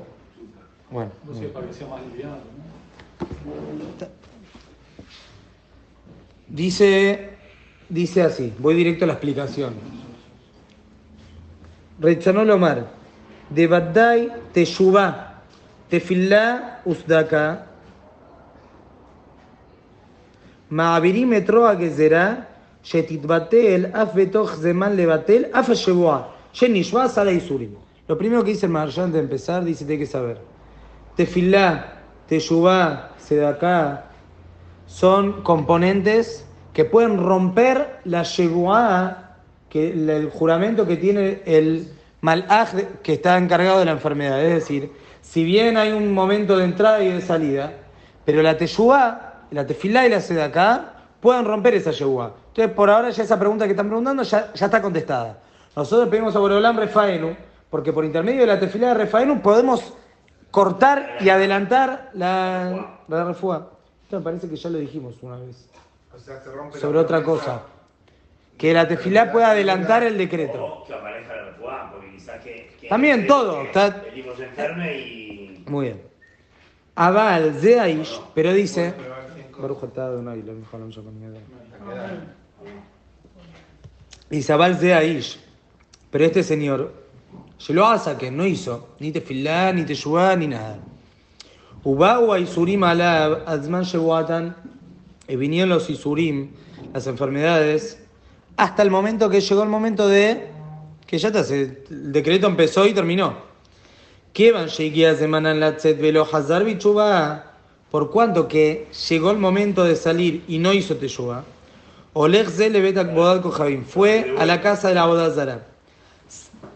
Bueno. 0.91 1.09
No 1.25 1.33
sé, 1.33 1.47
para 1.47 1.65
que 1.65 1.73
sea 1.73 1.87
más 1.87 2.01
liviano. 2.05 2.35
¿no? 2.35 4.07
Dice, 6.49 7.31
dice 7.89 8.21
así, 8.21 8.53
voy 8.59 8.75
directo 8.75 9.05
a 9.05 9.07
la 9.07 9.13
explicación 9.13 9.73
Rechanol 12.00 12.50
Omar, 12.50 12.78
de 13.50 13.66
Baddai 13.66 14.30
Teshuvah, 14.52 15.34
Tefilá 15.90 16.80
Usdaka, 16.86 17.54
מעבירים 20.70 21.32
את 21.36 21.50
רוע 21.50 21.70
הגזרה 21.70 22.34
שתתבטל 22.82 23.86
אף 23.92 24.08
בתוך 24.14 24.54
זמן 24.54 24.96
לבטל 24.96 25.42
אף 25.50 25.70
השבוע 25.70 26.22
שנשבע 26.52 27.06
על 27.16 27.28
האיסורים. 27.28 27.74
Lo 28.08 28.18
primero 28.18 28.44
que 28.44 28.50
dice 28.50 28.66
el 28.66 28.72
Maharsha 28.72 29.04
antes 29.04 29.14
de 29.14 29.20
empezar, 29.20 29.64
dice, 29.64 29.84
tiene 29.86 30.00
que 30.00 30.06
saber. 30.06 30.36
Tefilá, 31.16 32.02
Teshuvah, 32.28 33.12
Sedaká, 33.18 34.10
son 34.86 35.40
componentes 35.42 36.44
que 36.74 36.84
pueden 36.84 37.16
romper 37.16 38.00
la 38.04 38.22
Shebuá, 38.22 39.27
que 39.69 39.91
el, 39.91 40.29
juramento 40.29 40.87
que 40.87 40.97
tiene 40.97 41.41
el 41.45 41.87
malaj 42.21 42.73
que 43.03 43.13
está 43.13 43.37
encargado 43.37 43.79
de 43.79 43.85
la 43.85 43.91
enfermedad. 43.91 44.43
Es 44.43 44.53
decir, 44.53 44.91
si 45.21 45.43
bien 45.43 45.77
hay 45.77 45.91
un 45.91 46.13
momento 46.13 46.57
de 46.57 46.65
entrada 46.65 47.03
y 47.03 47.11
de 47.11 47.21
salida, 47.21 47.73
pero 48.25 48.41
la 48.41 48.57
Teshuvá, 48.57 49.45
la 49.51 49.65
Tefilá 49.65 50.05
y 50.05 50.09
la 50.09 50.21
Sedaká 50.21 50.93
pueden 51.19 51.45
romper 51.45 51.75
esa 51.75 51.91
Shebuá. 51.91 52.33
Entonces, 52.47 52.73
por 52.73 52.89
ahora 52.89 53.09
ya 53.09 53.23
esa 53.23 53.39
pregunta 53.39 53.65
que 53.65 53.71
están 53.71 53.87
preguntando 53.87 54.23
ya, 54.23 54.51
ya 54.53 54.65
está 54.65 54.81
contestada. 54.81 55.39
Nosotros 55.75 56.09
pedimos 56.09 56.35
a 56.35 56.39
Boreolam 56.39 56.77
Refaenu, 56.77 57.35
porque 57.69 57.93
por 57.93 58.03
intermedio 58.05 58.41
de 58.41 58.47
la 58.47 58.59
Tefilá 58.59 58.89
de 58.89 58.93
Refaenu 58.95 59.41
podemos 59.41 59.93
cortar 60.51 61.17
y 61.19 61.29
adelantar 61.29 62.09
la, 62.13 63.01
la 63.07 63.23
refuá. 63.23 63.69
Esto 64.03 64.17
me 64.17 64.23
parece 64.23 64.49
que 64.49 64.55
ya 64.55 64.69
lo 64.69 64.79
dijimos 64.79 65.15
una 65.21 65.37
vez. 65.37 65.69
O 66.15 66.19
sea, 66.19 66.41
se 66.41 66.51
rompe 66.51 66.75
la 66.75 66.81
Sobre 66.81 66.99
otra 66.99 67.23
cosa. 67.23 67.61
Que 68.59 68.73
la 68.73 68.87
tefilá 68.87 69.31
pueda 69.31 69.51
adelantar 69.51 70.03
el 70.03 70.17
decreto. 70.17 70.63
O 70.63 70.83
que 70.85 70.93
aparezca 70.93 71.35
la 71.35 71.45
refuá, 71.45 71.89
porque 71.91 72.11
quizás 72.11 72.43
que, 72.43 72.69
que- 72.79 72.89
También 72.89 73.25
todo, 73.25 73.61
que 73.61 73.67
está- 73.67 74.03
El 74.11 74.19
hijo 74.19 74.35
se 74.35 74.43
enferme 74.45 74.97
y. 74.99 75.63
Muy 75.67 75.85
bien. 75.87 76.01
Aval 76.95 77.53
Zeaish, 77.59 78.19
pero 78.35 78.53
dice. 78.53 78.93
Dice 84.29 84.53
Aval 84.53 84.75
Zeaish, 84.77 85.39
pero 86.11 86.25
este 86.25 86.43
señor, 86.43 86.93
se 87.57 87.73
lo 87.73 87.87
hace 87.87 88.15
que 88.15 88.29
no 88.31 88.45
hizo 88.45 88.89
ni 88.99 89.11
tefilá, 89.11 89.73
ni 89.73 89.83
teshuvá, 89.83 90.35
ni 90.35 90.47
nada. 90.47 90.77
Ubau 91.83 92.35
Isurim 92.37 92.83
alab 92.83 93.43
azman 93.47 93.83
shebuatan, 93.83 94.55
y 95.27 95.35
vinieron 95.35 95.69
los 95.69 95.89
Isurim, 95.89 96.51
las 96.93 97.07
enfermedades, 97.07 98.03
hasta 98.59 98.83
el 98.83 98.91
momento 98.91 99.29
que 99.29 99.39
llegó 99.39 99.63
el 99.63 99.69
momento 99.69 100.09
de 100.09 100.49
que 101.07 101.17
ya 101.17 101.29
está, 101.29 101.53
el 101.53 102.11
decreto 102.11 102.45
empezó 102.45 102.85
y 102.85 102.93
terminó. 102.93 103.37
Que 104.33 104.51
van 104.51 104.65
a 104.65 105.15
semana 105.15 105.51
en 105.51 105.61
la 105.61 105.71
velo 105.71 106.27
hazar 106.29 106.65
por 107.89 108.11
cuanto 108.11 108.49
que 108.49 108.87
llegó 109.09 109.31
el 109.31 109.37
momento 109.37 109.85
de 109.85 109.95
salir 109.95 110.43
y 110.49 110.59
no 110.59 110.73
hizo 110.73 110.97
teshuva. 110.97 111.45
Oleg 112.11 112.49
le 112.57 112.91
bodad 113.05 113.41
Javim 113.49 113.85
fue 113.85 114.35
a 114.37 114.45
la 114.45 114.59
casa 114.59 114.89
de 114.89 114.95
la 114.95 115.05
bodazara. 115.05 115.65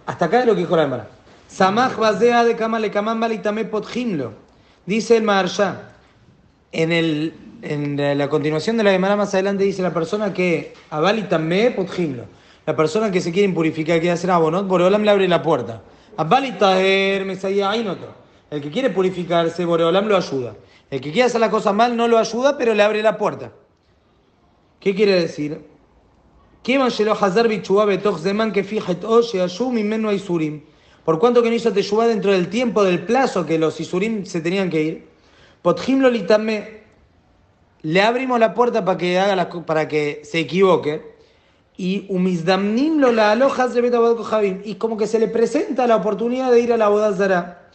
Hasta 0.05 0.25
acá 0.25 0.39
es 0.39 0.45
lo 0.45 0.53
que 0.55 0.61
dijo 0.61 0.77
la 0.77 0.83
Emara. 0.83 1.09
Samaj 1.49 1.97
basea 1.97 2.45
de 2.45 2.55
kama 2.55 2.79
le 2.79 2.91
kamam 2.91 3.21
Dice 4.85 5.17
el 5.17 5.23
Maharsha 5.23 5.81
en 6.71 6.93
el 6.93 7.33
en 7.63 8.17
la 8.17 8.29
continuación 8.29 8.77
de 8.77 8.83
la 8.83 8.91
Gemara 8.91 9.15
más 9.15 9.33
adelante 9.33 9.63
dice 9.63 9.81
la 9.81 9.93
persona 9.93 10.33
que 10.33 10.73
avalitame 10.89 11.71
potjimlo. 11.71 12.25
La 12.65 12.75
persona 12.75 13.11
que 13.11 13.21
se 13.21 13.31
quiere 13.31 13.47
impurificar, 13.47 13.99
quiere 13.99 14.11
hacer 14.11 14.31
abonot, 14.31 14.67
Boreolam 14.67 15.03
le 15.03 15.11
abre 15.11 15.27
la 15.27 15.41
puerta. 15.41 15.81
Abalitaher 16.15 17.25
otro. 17.89 18.13
El 18.51 18.61
que 18.61 18.69
quiere 18.69 18.89
purificarse, 18.89 19.65
Boreolam 19.65 20.07
lo 20.07 20.15
ayuda. 20.15 20.55
El 20.91 21.01
que 21.01 21.11
quiere 21.11 21.25
hacer 21.25 21.41
la 21.41 21.49
cosa 21.49 21.73
mal 21.73 21.97
no 21.97 22.07
lo 22.07 22.17
ayuda, 22.17 22.57
pero 22.57 22.73
le 22.73 22.83
abre 22.83 23.01
la 23.01 23.17
puerta. 23.17 23.51
¿Qué 24.79 24.93
quiere 24.93 25.19
decir? 25.19 25.65
Por 31.03 31.19
cuanto 31.19 31.43
que 31.43 31.49
no 31.49 31.55
hizo 31.55 31.73
Teshuvah 31.73 32.07
dentro 32.07 32.31
del 32.31 32.47
tiempo, 32.49 32.83
del 32.83 33.03
plazo 33.03 33.45
que 33.45 33.57
los 33.57 33.79
Isurim 33.79 34.25
se 34.25 34.39
tenían 34.39 34.69
que 34.69 34.81
ir. 34.81 35.07
Potjimlo 35.61 36.09
litame 36.09 36.82
le 37.82 38.02
abrimos 38.02 38.38
la 38.40 38.54
puerta 38.54 38.84
para 38.84 38.98
que 38.98 39.18
haga 39.18 39.36
las 39.36 39.46
co- 39.46 39.64
para 39.64 39.86
que 39.88 40.22
se 40.24 40.40
equivoque, 40.40 41.02
y 41.76 42.06
umizdamnimlo 42.08 43.12
la 43.12 43.32
alojas 43.32 43.72
de 43.74 43.80
betabad 43.80 44.16
kohabim, 44.16 44.62
y 44.64 44.74
como 44.74 44.96
que 44.96 45.06
se 45.06 45.18
le 45.18 45.28
presenta 45.28 45.86
la 45.86 45.96
oportunidad 45.96 46.50
de 46.50 46.60
ir 46.60 46.72
a 46.72 46.76
la 46.76 46.88
boda 46.88 47.12
zara, 47.12 47.70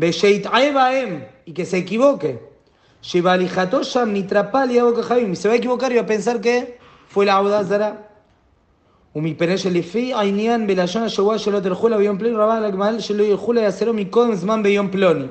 em 0.00 1.24
y 1.44 1.52
que 1.52 1.64
se 1.64 1.78
equivoque, 1.78 2.38
Shebalijato 3.02 3.82
sham 3.82 4.12
nitrapal 4.12 4.70
y 4.70 4.78
abad 4.78 4.94
kohabim, 4.94 5.32
y 5.32 5.36
se 5.36 5.48
va 5.48 5.54
a 5.54 5.56
equivocar 5.56 5.90
y 5.92 5.96
va 5.96 6.02
a 6.02 6.06
pensar 6.06 6.40
que 6.40 6.78
fue 7.08 7.26
la 7.26 7.40
boda 7.40 7.64
zara. 7.64 8.04
ומפני 9.16 9.58
שלפי 9.58 10.14
העניין 10.14 10.66
בלשון 10.66 11.02
השבוע 11.02 11.38
שלא 11.38 11.60
תלכו 11.60 11.88
לה 11.88 11.96
ביום 11.96 12.18
פלוני 12.18 12.36
רבה 12.36 12.56
על 12.56 12.64
הגמל 12.64 13.00
שלא 13.00 13.22
ילכו 13.22 13.52
לה 13.52 13.60
יעשרו 13.60 13.92
מקודם 13.92 14.34
זמן 14.34 14.62
ביום 14.62 14.88
פלוני. 14.90 15.26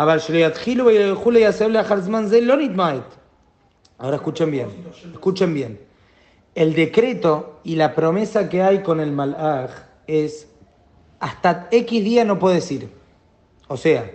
אבל 0.00 0.18
שלא 0.18 0.38
יתחילו 0.38 0.86
וילכו 0.86 1.30
לה 1.30 1.38
יעשרו 1.38 1.68
לאחר 1.68 2.00
זמן 2.00 2.26
זה 2.26 2.40
לא 2.40 2.56
נתמעט. 2.56 3.16
Ahora 3.97 4.17
escuchen 4.17 4.51
bien, 4.51 4.69
escuchen 5.13 5.53
bien. 5.53 5.79
El 6.53 6.73
decreto 6.73 7.59
y 7.63 7.75
la 7.75 7.95
promesa 7.95 8.49
que 8.49 8.61
hay 8.61 8.81
con 8.81 8.99
el 8.99 9.11
malaj 9.11 9.71
es 10.07 10.47
hasta 11.19 11.67
X 11.71 12.03
día 12.03 12.25
no 12.25 12.39
puedes 12.39 12.69
ir. 12.71 12.89
O 13.67 13.77
sea, 13.77 14.09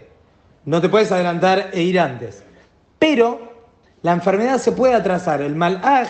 No 0.64 0.80
te 0.82 0.90
puedes 0.90 1.10
adelantar 1.10 1.70
e 1.72 1.82
ir 1.82 1.98
antes. 1.98 2.42
Pero 2.98 3.64
la 4.02 4.12
enfermedad 4.12 4.58
se 4.58 4.72
puede 4.72 4.94
atrasar. 4.94 5.40
El 5.40 5.56
malaj, 5.56 6.08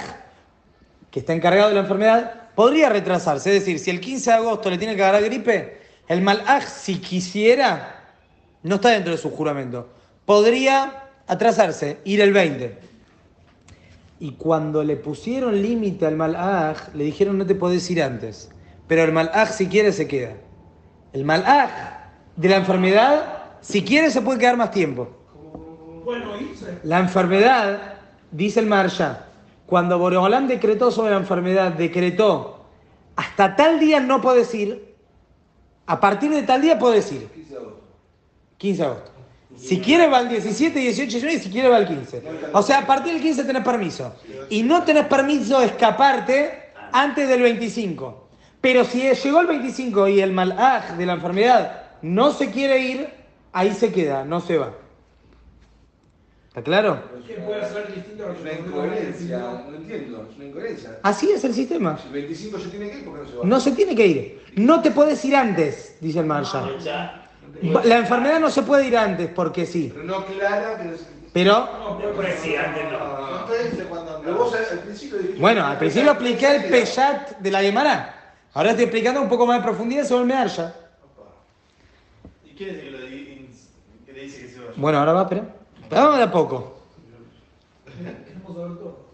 que 1.11 1.21
está 1.21 1.33
encargado 1.33 1.69
de 1.69 1.77
la 1.77 1.83
enfermedad, 1.83 2.49
podría 2.57 2.89
retrasarse. 2.89 3.57
Es 3.57 3.61
decir, 3.61 3.79
si 3.79 3.91
el 3.91 4.01
15 4.01 4.31
de 4.31 4.37
agosto 4.37 4.69
le 4.69 4.77
tiene 4.77 4.97
que 4.97 5.03
agarrar 5.03 5.23
gripe, 5.23 5.81
el 6.09 6.21
malaj, 6.21 6.67
si 6.67 6.99
quisiera, 6.99 8.13
no 8.65 8.75
está 8.75 8.91
dentro 8.91 9.13
de 9.13 9.19
su 9.19 9.31
juramento. 9.31 9.89
Podría 10.27 11.05
atrasarse, 11.29 11.99
ir 12.05 12.21
el 12.21 12.33
20. 12.33 12.90
Y 14.21 14.33
cuando 14.33 14.85
le 14.85 14.97
pusieron 14.97 15.61
límite 15.61 16.07
al 16.07 16.15
malaj, 16.15 16.95
le 16.95 17.05
dijeron 17.05 17.39
no 17.39 17.47
te 17.47 17.55
podés 17.55 17.91
ir 17.91 18.03
antes. 18.03 18.51
Pero 18.87 19.03
el 19.03 19.13
malaj, 19.13 19.51
si 19.51 19.67
quiere, 19.67 19.93
se 19.93 20.07
queda. 20.07 20.35
El 21.13 21.25
malaj 21.25 21.71
de 22.37 22.49
la 22.49 22.57
enfermedad, 22.57 23.45
si 23.63 23.83
quiere, 23.83 24.11
se 24.11 24.21
puede 24.21 24.39
quedar 24.39 24.59
más 24.59 24.71
tiempo. 24.71 25.09
Bueno. 26.05 26.35
La 26.85 26.99
enfermedad, 26.99 27.95
dice 28.31 28.61
el 28.61 28.67
Marsha, 28.67 29.27
cuando 29.65 29.99
Boreolam 29.99 30.49
decretó 30.49 30.91
sobre 30.91 31.13
la 31.13 31.19
enfermedad, 31.19 31.73
decretó, 31.73 32.65
hasta 33.17 33.57
tal 33.57 33.81
día 33.81 34.01
no 34.01 34.21
puedes 34.21 34.55
ir, 34.55 34.97
a 35.87 35.99
partir 35.99 36.31
de 36.31 36.43
tal 36.43 36.61
día 36.61 36.79
puedes 36.79 37.11
ir. 37.11 37.29
15 37.29 37.51
de 37.51 37.57
agosto. 37.57 37.81
15 38.59 38.83
de 38.83 38.89
agosto. 38.89 39.11
Si 39.57 39.81
quiere 39.81 40.09
va 40.09 40.21
el 40.21 40.29
17, 40.29 40.79
18, 40.79 41.11
19 41.11 41.37
y 41.37 41.41
si 41.41 41.51
quiere 41.51 41.69
va 41.69 41.79
el 41.79 41.87
15. 41.87 42.23
O 42.53 42.63
sea, 42.63 42.79
a 42.79 42.87
partir 42.87 43.13
del 43.13 43.23
15 43.23 43.45
tenés 43.45 43.65
permiso. 43.65 44.15
Y 44.49 44.63
no 44.63 44.85
tenés 44.85 45.07
permiso 45.07 45.61
de 45.61 45.67
escaparte 45.67 46.73
antes 46.93 47.29
del 47.29 47.43
25. 47.43 48.29
Pero 48.61 48.85
si 48.85 49.03
llegó 49.03 49.41
el 49.41 49.47
25 49.47 50.09
y 50.09 50.21
el 50.21 50.33
malaj 50.33 50.97
de 50.97 51.07
la 51.07 51.15
enfermedad 51.15 51.83
no 52.03 52.33
se 52.33 52.51
quiere 52.51 52.79
ir, 52.79 53.09
ahí 53.53 53.73
se 53.73 53.93
queda, 53.93 54.25
no 54.25 54.41
se 54.41 54.59
va. 54.59 54.73
¿Está 56.49 56.63
claro? 56.63 57.03
¿Qué 57.27 57.35
puede 57.35 57.65
ser 57.69 57.95
distinto 57.95 58.27
a 58.27 58.33
una 58.33 58.53
incoherencia, 58.53 59.39
no 59.71 59.77
entiendo, 59.77 60.27
es 60.29 60.37
una 60.37 60.47
incoherencia. 60.47 60.99
Así 61.03 61.31
es 61.31 61.45
el 61.45 61.55
sistema. 61.55 61.97
Si 61.97 62.09
el 62.09 62.13
25 62.13 62.59
se 62.59 62.69
tiene 62.69 62.91
que 62.91 62.99
ir, 62.99 63.05
¿por 63.05 63.15
qué 63.15 63.23
no 63.23 63.29
se 63.29 63.37
va? 63.37 63.45
No 63.45 63.61
se 63.61 63.73
tiene 63.73 63.95
que 63.95 64.07
ir. 64.07 64.43
No 64.57 64.83
te 64.83 64.91
puedes 64.91 65.25
ir 65.25 65.37
antes, 65.37 65.97
dice 66.01 66.19
el 66.19 66.27
Marsha. 66.27 67.20
La 67.85 67.99
enfermedad 67.99 68.41
no 68.41 68.51
se 68.51 68.63
puede 68.63 68.87
ir 68.87 68.97
antes 68.97 69.29
porque 69.35 69.67
sí. 69.67 69.91
Pero 69.93 70.05
no 70.07 70.17
aclara 70.17 70.79
que 70.79 70.85
no 70.85 70.97
se... 70.97 71.05
Pero, 71.33 71.69
sí, 72.43 72.57
antes 72.57 72.85
no. 72.91 73.31
No 73.31 73.45
te 73.45 73.65
dice 73.71 73.85
cuando 73.85 74.21
Pero 74.25 74.37
vos 74.37 74.55
al 74.55 74.65
al 74.79 74.79
principio 74.85 75.19
dijiste... 75.19 75.41
bueno, 75.41 75.65
al 75.67 75.79
principio 75.79 76.11
expliqué 76.11 76.57
el 76.57 76.65
Peyat 76.71 77.39
de 77.39 77.51
la 77.51 77.61
Gemara. 77.63 78.35
Ahora 78.55 78.71
estoy 78.71 78.85
explicando 78.87 79.21
un 79.23 79.29
poco 79.29 79.47
más 79.47 79.59
de 79.59 79.63
profundidad 79.65 80.05
sobre 80.05 80.23
el 80.23 80.27
Mearsha. 80.29 80.75
¿Y 82.45 82.55
qué 82.57 82.65
dice 82.67 82.81
que, 82.83 82.91
lo 82.91 83.01
di- 83.01 83.49
que 84.07 84.13
le 84.13 84.23
dice 84.23 84.41
que 84.43 84.49
se 84.49 84.59
vaya? 84.59 84.73
Bueno, 84.77 84.99
ahora 84.99 85.13
va, 85.13 85.23
espera. 85.23 85.45
Vamos 85.89 86.17
de 86.17 86.23
a 86.25 86.31
poco. 86.33 86.81
Queremos 88.27 88.57
saber 88.57 88.77
todo. 88.79 89.10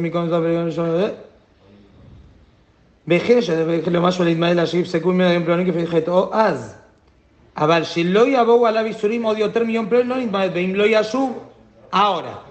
מקום 0.00 0.28
זה 0.28 0.40
בלי 0.40 0.56
ראשון. 0.56 0.88
וכן 3.08 3.42
שזה 3.42 3.80
למשהו 3.86 4.24
להתמעט 4.24 4.56
להשיב 4.56 4.86
סגול 4.86 5.14
מן 5.14 5.24
היום 5.24 5.44
פלוני 5.44 5.72
כפי 5.72 5.86
חטאו 5.86 6.34
אז. 6.34 6.74
אבל 7.56 7.84
שלא 7.84 8.28
יבואו 8.28 8.66
עליו 8.66 8.84
איסורים 8.84 9.22
עוד 9.22 9.38
יותר 9.38 9.64
מיום 9.64 9.88
פלוני 9.88 10.08
לא 10.08 10.16
נתמעט, 10.16 10.50
ואם 10.54 10.72
לא 10.74 10.84
ישוב, 10.86 11.38
ahora. 11.92 12.46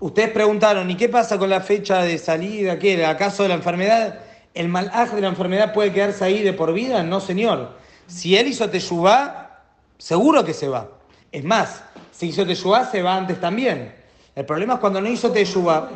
Ustedes 0.00 0.30
preguntaron, 0.30 0.88
¿y 0.90 0.96
qué 0.96 1.08
pasa 1.08 1.38
con 1.38 1.50
la 1.50 1.60
fecha 1.60 2.02
de 2.02 2.18
salida? 2.18 2.78
¿Qué? 2.78 3.04
¿Acaso 3.04 3.42
de 3.42 3.48
la 3.48 3.56
enfermedad? 3.56 4.20
¿El 4.54 4.68
malaj 4.68 5.12
de 5.12 5.20
la 5.20 5.28
enfermedad 5.28 5.72
puede 5.72 5.92
quedarse 5.92 6.24
ahí 6.24 6.42
de 6.42 6.52
por 6.52 6.72
vida? 6.72 7.02
No, 7.02 7.20
señor. 7.20 7.70
Si 8.06 8.36
él 8.36 8.46
hizo 8.46 8.70
teshuvá, 8.70 9.60
seguro 9.98 10.44
que 10.44 10.54
se 10.54 10.68
va. 10.68 10.88
Es 11.33 11.43
más, 11.43 11.83
si 12.11 12.27
hizo 12.27 12.45
teshuvá, 12.45 12.85
se 12.85 13.01
va 13.01 13.17
antes 13.17 13.41
también. 13.41 13.91
El 14.35 14.45
problema 14.45 14.75
es 14.75 14.79
cuando 14.79 15.01
no 15.01 15.09
hizo 15.09 15.31
teshuvá. 15.31 15.89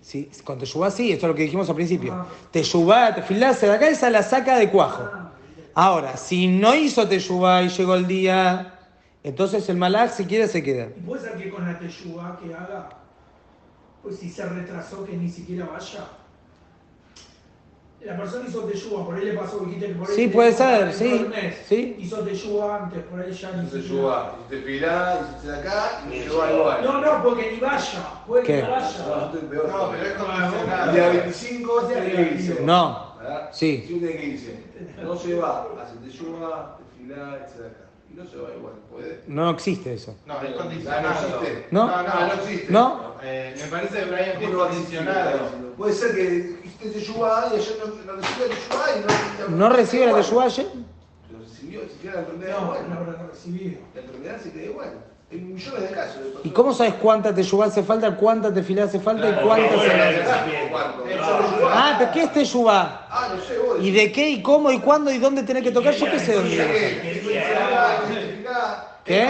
Sí, 0.00 0.30
con 0.44 0.56
teshuvá 0.56 0.88
sí, 0.92 1.10
esto 1.10 1.26
es 1.26 1.28
lo 1.30 1.34
que 1.34 1.42
dijimos 1.42 1.68
al 1.68 1.74
principio. 1.74 2.26
Teshuvá, 2.52 3.12
tefilá, 3.12 3.52
de 3.52 3.72
acá 3.72 3.88
esa 3.88 4.08
la 4.08 4.22
saca 4.22 4.56
de 4.56 4.70
cuajo. 4.70 5.10
Ahora, 5.74 6.16
si 6.16 6.46
no 6.46 6.76
hizo 6.76 7.08
teshuvá 7.08 7.62
y 7.62 7.70
llegó 7.70 7.96
el 7.96 8.06
día, 8.06 8.78
entonces 9.24 9.68
el 9.68 9.76
malaj 9.76 10.12
si 10.12 10.26
quiere 10.26 10.46
se 10.46 10.62
queda. 10.62 10.86
¿Y 10.96 11.00
puede 11.00 11.22
ser 11.22 11.36
que 11.38 11.50
con 11.50 11.66
la 11.66 11.76
teyuga 11.76 12.38
que 12.40 12.54
haga, 12.54 12.88
pues 14.00 14.18
si 14.20 14.30
se 14.30 14.44
retrasó 14.44 15.04
que 15.04 15.16
ni 15.16 15.28
siquiera 15.28 15.66
vaya? 15.66 16.06
La 18.04 18.16
persona 18.18 18.44
hizo 18.46 18.60
teyuga, 18.64 19.04
por 19.06 19.14
ahí 19.14 19.24
le 19.24 19.32
pasó, 19.32 19.60
dijiste 19.60 19.86
que 19.86 19.94
por 19.94 20.08
ahí 20.10 20.14
Sí, 20.14 20.28
puede 20.28 20.52
ser, 20.52 20.92
sí, 20.92 21.26
sí. 21.66 21.96
Hizo 22.00 22.18
teyuga 22.20 22.76
antes, 22.84 23.02
por 23.04 23.18
ahí 23.20 23.32
ya 23.32 23.50
ni 23.52 23.60
Entonces 23.60 23.82
siquiera- 23.84 24.02
yo 24.02 24.08
va, 24.08 24.34
hiciste 24.46 24.66
filá, 24.66 25.20
hiciste 25.22 25.48
de 25.48 25.56
acá 25.58 26.02
y 26.12 26.18
se 26.20 26.28
va 26.28 26.52
igual. 26.52 26.84
No, 26.84 27.00
no, 27.00 27.22
porque 27.24 27.52
ni 27.52 27.60
vaya, 27.60 28.08
puede 28.26 28.42
¿Qué? 28.44 28.56
que 28.56 28.62
no 28.62 28.68
No, 28.68 28.74
vaya. 28.74 28.98
No, 28.98 29.32
pero 29.32 30.02
es 30.02 30.10
El 30.10 30.16
condicionado. 30.18 30.92
día 30.92 31.08
25 31.08 31.82
tiene 31.86 32.12
que 32.12 32.22
irse. 32.22 32.62
No. 32.62 33.14
¿verdad? 33.18 33.48
Sí. 33.52 33.84
Sí, 33.88 33.94
tiene 33.98 34.16
que 34.16 34.26
irse. 34.26 34.64
No 35.02 35.16
se 35.16 35.34
va, 35.36 35.66
hace 35.82 35.96
teyuga, 35.96 36.76
tefilá, 36.76 37.36
etc. 37.36 37.83
No 38.14 38.24
se 38.30 38.36
va 38.36 38.48
igual, 38.56 38.74
puede. 38.90 39.22
No 39.26 39.50
existe 39.50 39.94
eso. 39.94 40.14
No, 40.26 40.40
es 40.40 40.54
condicionado. 40.54 41.02
no 41.02 41.40
existe. 41.42 41.66
¿No? 41.70 41.86
No, 41.86 42.02
no, 42.02 42.26
no 42.26 42.32
existe. 42.34 42.72
¿No? 42.72 43.14
Eh, 43.22 43.54
me 43.60 43.66
parece 43.68 43.98
que 43.98 44.04
Brian 44.04 44.28
es 44.30 44.34
¿Cómo 44.36 44.48
no 44.52 44.68
condicionado. 44.68 45.38
Puede 45.76 45.92
ser 45.94 46.14
que 46.14 46.58
hiciste 46.64 46.90
teyuga 46.90 47.48
y 47.52 47.56
ayer 47.56 47.76
no, 47.80 48.12
no 48.12 48.16
recibió 48.20 48.46
teyuga 48.46 48.86
y 48.96 49.50
no... 49.50 49.56
¿No 49.56 49.68
recibe 49.70 50.06
la 50.06 50.14
teshuvá 50.14 50.44
ayer? 50.44 50.66
Lo 51.32 51.38
recibió, 51.40 51.80
si 51.88 51.98
queda 52.02 52.12
la 52.14 52.20
enfermedad 52.20 52.56
No, 52.60 52.64
igual. 52.66 52.90
no 52.90 52.98
habrá 53.00 53.26
recibido. 53.26 53.80
La 53.94 54.00
enfermedad 54.00 54.40
se 54.40 54.52
queda 54.52 54.64
igual. 54.64 55.04
Hay 55.34 55.40
millones 55.40 55.80
de 55.80 55.88
casos. 55.88 56.22
de 56.22 56.48
¿Y 56.48 56.50
cómo 56.50 56.72
sabes 56.72 56.94
cuánta 56.94 57.34
teshuvá 57.34 57.66
hace 57.66 57.82
falta, 57.82 58.14
cuánta 58.14 58.54
tefilá 58.54 58.84
hace 58.84 59.00
falta 59.00 59.28
y 59.28 59.32
Claro, 59.32 59.48
cuánta 59.48 59.82
se... 59.82 59.90
Ah, 61.66 61.96
pero 61.98 62.12
¿qué 62.12 62.22
es 62.22 62.32
teshuvá? 62.32 63.08
Ah, 63.10 63.30
no 63.34 63.42
sé, 63.42 63.58
vos 63.58 63.78
¿Y 63.80 63.90
de 63.90 64.12
qué 64.12 64.30
y 64.30 64.42
cómo 64.42 64.70
y 64.70 64.78
cuándo 64.78 65.10
y 65.10 65.18
dónde 65.18 65.42
tenés 65.42 65.64
que 65.64 65.72
tocar? 65.72 65.92
Yo 65.94 66.08
qué 66.08 66.20
sé 66.20 66.34
dónde. 66.34 67.22
¿Qué? 69.04 69.28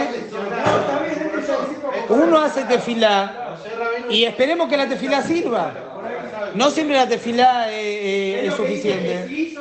Uno 2.09 2.39
hace 2.39 2.63
tefilá 2.65 3.57
y 4.09 4.23
esperemos 4.25 4.69
que 4.69 4.77
la 4.77 4.87
tefilá 4.87 5.23
sirva. 5.23 5.73
No 6.53 6.69
siempre 6.69 6.97
la 6.97 7.07
tefilá 7.07 7.71
eh, 7.71 8.43
eh, 8.43 8.45
es 8.45 8.53
suficiente. 8.53 9.55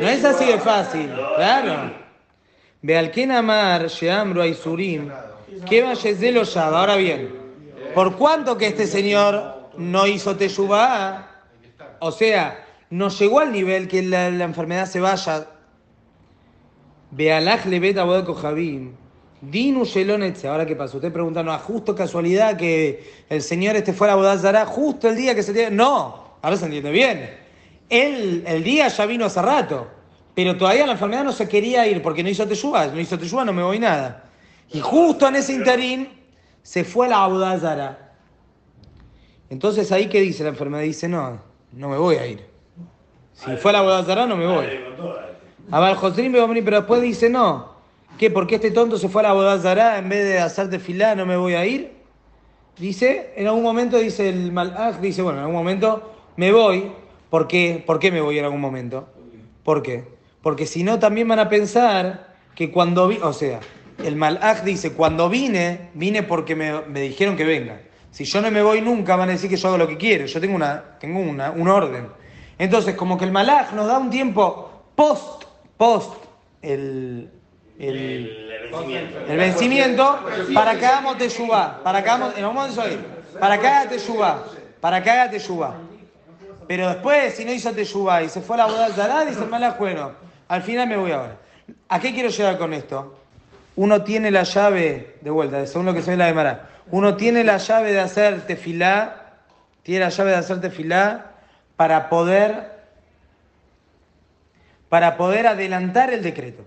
No 0.00 0.08
es 0.08 0.24
así 0.24 0.46
de 0.46 0.58
fácil, 0.58 1.12
claro. 1.36 2.03
Bealken 2.84 3.30
Amar, 3.30 3.88
Sheamru 3.88 4.42
Aisurim, 4.42 5.08
que 5.66 5.80
vayas 5.80 6.20
de 6.20 6.32
los 6.32 6.54
Shab. 6.54 6.74
Ahora 6.74 6.96
bien, 6.96 7.30
por 7.94 8.14
cuánto 8.16 8.58
que 8.58 8.66
este 8.66 8.86
señor 8.86 9.70
no 9.78 10.06
hizo 10.06 10.36
Teshuvah, 10.36 11.30
o 12.00 12.12
sea, 12.12 12.62
no 12.90 13.08
llegó 13.08 13.40
al 13.40 13.52
nivel 13.52 13.88
que 13.88 14.02
la, 14.02 14.30
la 14.30 14.44
enfermedad 14.44 14.84
se 14.84 15.00
vaya. 15.00 15.46
Bealaj 17.10 17.64
Lebet 17.64 17.96
Abod 17.96 18.26
Kohabim, 18.26 18.92
Dinu 19.40 19.86
Shelon 19.86 20.22
Etze. 20.22 20.46
Ahora 20.46 20.66
qué 20.66 20.76
pasa, 20.76 20.98
usted 20.98 21.10
pregunta, 21.10 21.42
no, 21.42 21.58
justo 21.60 21.94
casualidad 21.94 22.58
que 22.58 23.24
el 23.30 23.40
señor 23.40 23.76
este 23.76 23.94
fuera 23.94 24.12
a 24.12 24.16
Bodazara 24.16 24.66
justo 24.66 25.08
el 25.08 25.16
día 25.16 25.34
que 25.34 25.42
se 25.42 25.54
tiene. 25.54 25.74
No, 25.74 26.36
ahora 26.42 26.58
se 26.58 26.66
entiende 26.66 26.90
bien. 26.90 27.34
Él, 27.88 28.44
el 28.46 28.62
día 28.62 28.88
ya 28.88 29.06
vino 29.06 29.24
hace 29.24 29.40
rato, 29.40 29.88
pero 30.34 30.56
todavía 30.56 30.86
la 30.86 30.92
enfermedad 30.92 31.24
no 31.24 31.32
se 31.32 31.48
quería 31.48 31.86
ir 31.86 32.02
porque 32.02 32.22
no 32.22 32.28
hizo 32.28 32.46
teyuga, 32.46 32.86
no 32.88 33.00
hizo 33.00 33.18
teyuga, 33.18 33.44
no 33.44 33.52
me 33.52 33.62
voy 33.62 33.78
nada. 33.78 34.24
Y 34.72 34.80
justo 34.80 35.28
en 35.28 35.36
ese 35.36 35.52
interín 35.52 36.08
se 36.62 36.84
fue 36.84 37.06
a 37.06 37.10
la 37.10 37.24
Abudazara. 37.24 38.14
Entonces 39.50 39.92
ahí 39.92 40.08
qué 40.08 40.20
dice 40.20 40.42
la 40.42 40.48
enfermedad, 40.48 40.82
dice, 40.82 41.06
no, 41.08 41.40
no 41.72 41.88
me 41.88 41.96
voy 41.96 42.16
a 42.16 42.26
ir. 42.26 42.44
Si 43.34 43.56
fue 43.56 43.70
a 43.70 43.74
la 43.74 43.78
Abudazara 43.80 44.26
no 44.26 44.36
me 44.36 44.46
voy. 44.46 44.66
Dale 44.66 44.84
con 44.84 44.96
toda. 44.96 45.30
Abal 45.70 45.94
Josrim 45.96 46.32
Beomri, 46.32 46.62
pero 46.62 46.78
después 46.78 47.00
dice, 47.00 47.30
no, 47.30 47.74
¿qué? 48.18 48.30
¿Por 48.30 48.46
qué 48.46 48.56
este 48.56 48.70
tonto 48.70 48.98
se 48.98 49.08
fue 49.08 49.22
a 49.22 49.28
la 49.28 49.32
Bodazara 49.32 49.98
en 49.98 50.08
vez 50.08 50.24
de 50.24 50.38
hacerte 50.38 50.78
filá, 50.78 51.14
no 51.14 51.26
me 51.26 51.36
voy 51.36 51.54
a 51.54 51.64
ir? 51.64 51.92
Dice, 52.78 53.32
en 53.36 53.46
algún 53.46 53.62
momento 53.62 53.98
dice 53.98 54.28
el 54.28 54.50
Malach, 54.50 54.98
dice, 54.98 55.22
bueno, 55.22 55.38
en 55.38 55.44
algún 55.44 55.56
momento 55.56 56.12
me 56.36 56.52
voy. 56.52 56.90
¿Por 57.30 57.46
qué? 57.46 57.82
¿Por 57.84 57.98
qué 57.98 58.10
me 58.10 58.20
voy 58.20 58.38
en 58.38 58.44
algún 58.44 58.60
momento? 58.60 59.08
¿Por 59.62 59.82
qué? 59.82 60.13
Porque 60.44 60.66
si 60.66 60.84
no 60.84 60.98
también 60.98 61.26
van 61.26 61.38
a 61.38 61.48
pensar 61.48 62.34
que 62.54 62.70
cuando 62.70 63.08
vi, 63.08 63.18
o 63.22 63.32
sea, 63.32 63.60
el 64.04 64.14
Malach 64.14 64.62
dice, 64.62 64.92
cuando 64.92 65.30
vine, 65.30 65.88
vine 65.94 66.22
porque 66.22 66.54
me, 66.54 66.82
me 66.82 67.00
dijeron 67.00 67.34
que 67.34 67.44
venga. 67.44 67.80
Si 68.10 68.24
yo 68.26 68.42
no 68.42 68.50
me 68.50 68.62
voy 68.62 68.82
nunca, 68.82 69.16
van 69.16 69.30
a 69.30 69.32
decir 69.32 69.48
que 69.48 69.56
yo 69.56 69.68
hago 69.68 69.78
lo 69.78 69.88
que 69.88 69.96
quiero. 69.96 70.26
Yo 70.26 70.40
tengo 70.42 70.54
una, 70.54 70.98
tengo 71.00 71.18
una, 71.18 71.50
un 71.50 71.66
orden. 71.66 72.08
Entonces, 72.58 72.94
como 72.94 73.16
que 73.16 73.24
el 73.24 73.32
Malach 73.32 73.72
nos 73.72 73.86
da 73.86 73.98
un 73.98 74.10
tiempo 74.10 74.84
post, 74.94 75.44
post 75.78 76.12
el, 76.60 77.30
el, 77.78 77.96
El 77.96 78.70
vencimiento. 78.70 79.18
el 79.26 79.36
vencimiento 79.38 80.20
para 80.52 80.78
que 80.78 80.84
hagamos 80.84 81.16
teshuvá, 81.16 81.80
para 81.82 82.04
que 82.04 82.10
hagamos, 82.10 82.38
momento 82.38 82.66
eso 82.70 82.82
ahí, 82.82 83.02
para 83.40 83.58
que 83.58 83.66
haga 83.66 83.88
teshuvá. 83.88 84.44
para 84.78 85.02
que 85.02 85.10
haga 85.10 85.30
teyubá. 85.30 85.74
Pero 86.68 86.88
después, 86.88 87.34
si 87.34 87.46
no 87.46 87.52
hizo 87.52 87.72
teyubá 87.72 88.22
y 88.22 88.28
se 88.28 88.42
fue 88.42 88.56
a 88.56 88.58
la 88.58 88.66
boda 88.66 88.88
Zará, 88.90 89.24
dice 89.24 89.42
el 89.42 89.48
malaj, 89.48 89.78
bueno, 89.78 90.12
al 90.48 90.62
final 90.62 90.88
me 90.88 90.96
voy 90.96 91.12
ahora. 91.12 91.38
¿A 91.88 92.00
qué 92.00 92.12
quiero 92.12 92.28
llegar 92.28 92.58
con 92.58 92.72
esto? 92.72 93.18
Uno 93.76 94.02
tiene 94.02 94.30
la 94.30 94.44
llave, 94.44 95.16
de 95.20 95.30
vuelta, 95.30 95.66
según 95.66 95.86
lo 95.86 95.94
que 95.94 96.00
en 96.00 96.18
la 96.18 96.26
Gemara, 96.26 96.70
uno 96.90 97.16
tiene 97.16 97.44
la 97.44 97.56
llave 97.56 97.92
de 97.92 98.00
hacer 98.00 98.46
tefilá, 98.46 99.32
tiene 99.82 100.04
la 100.04 100.10
llave 100.10 100.30
de 100.30 100.36
hacer 100.36 100.60
tefilá 100.60 101.32
para 101.76 102.08
poder, 102.08 102.72
para 104.88 105.16
poder 105.16 105.46
adelantar 105.46 106.12
el 106.12 106.22
decreto. 106.22 106.64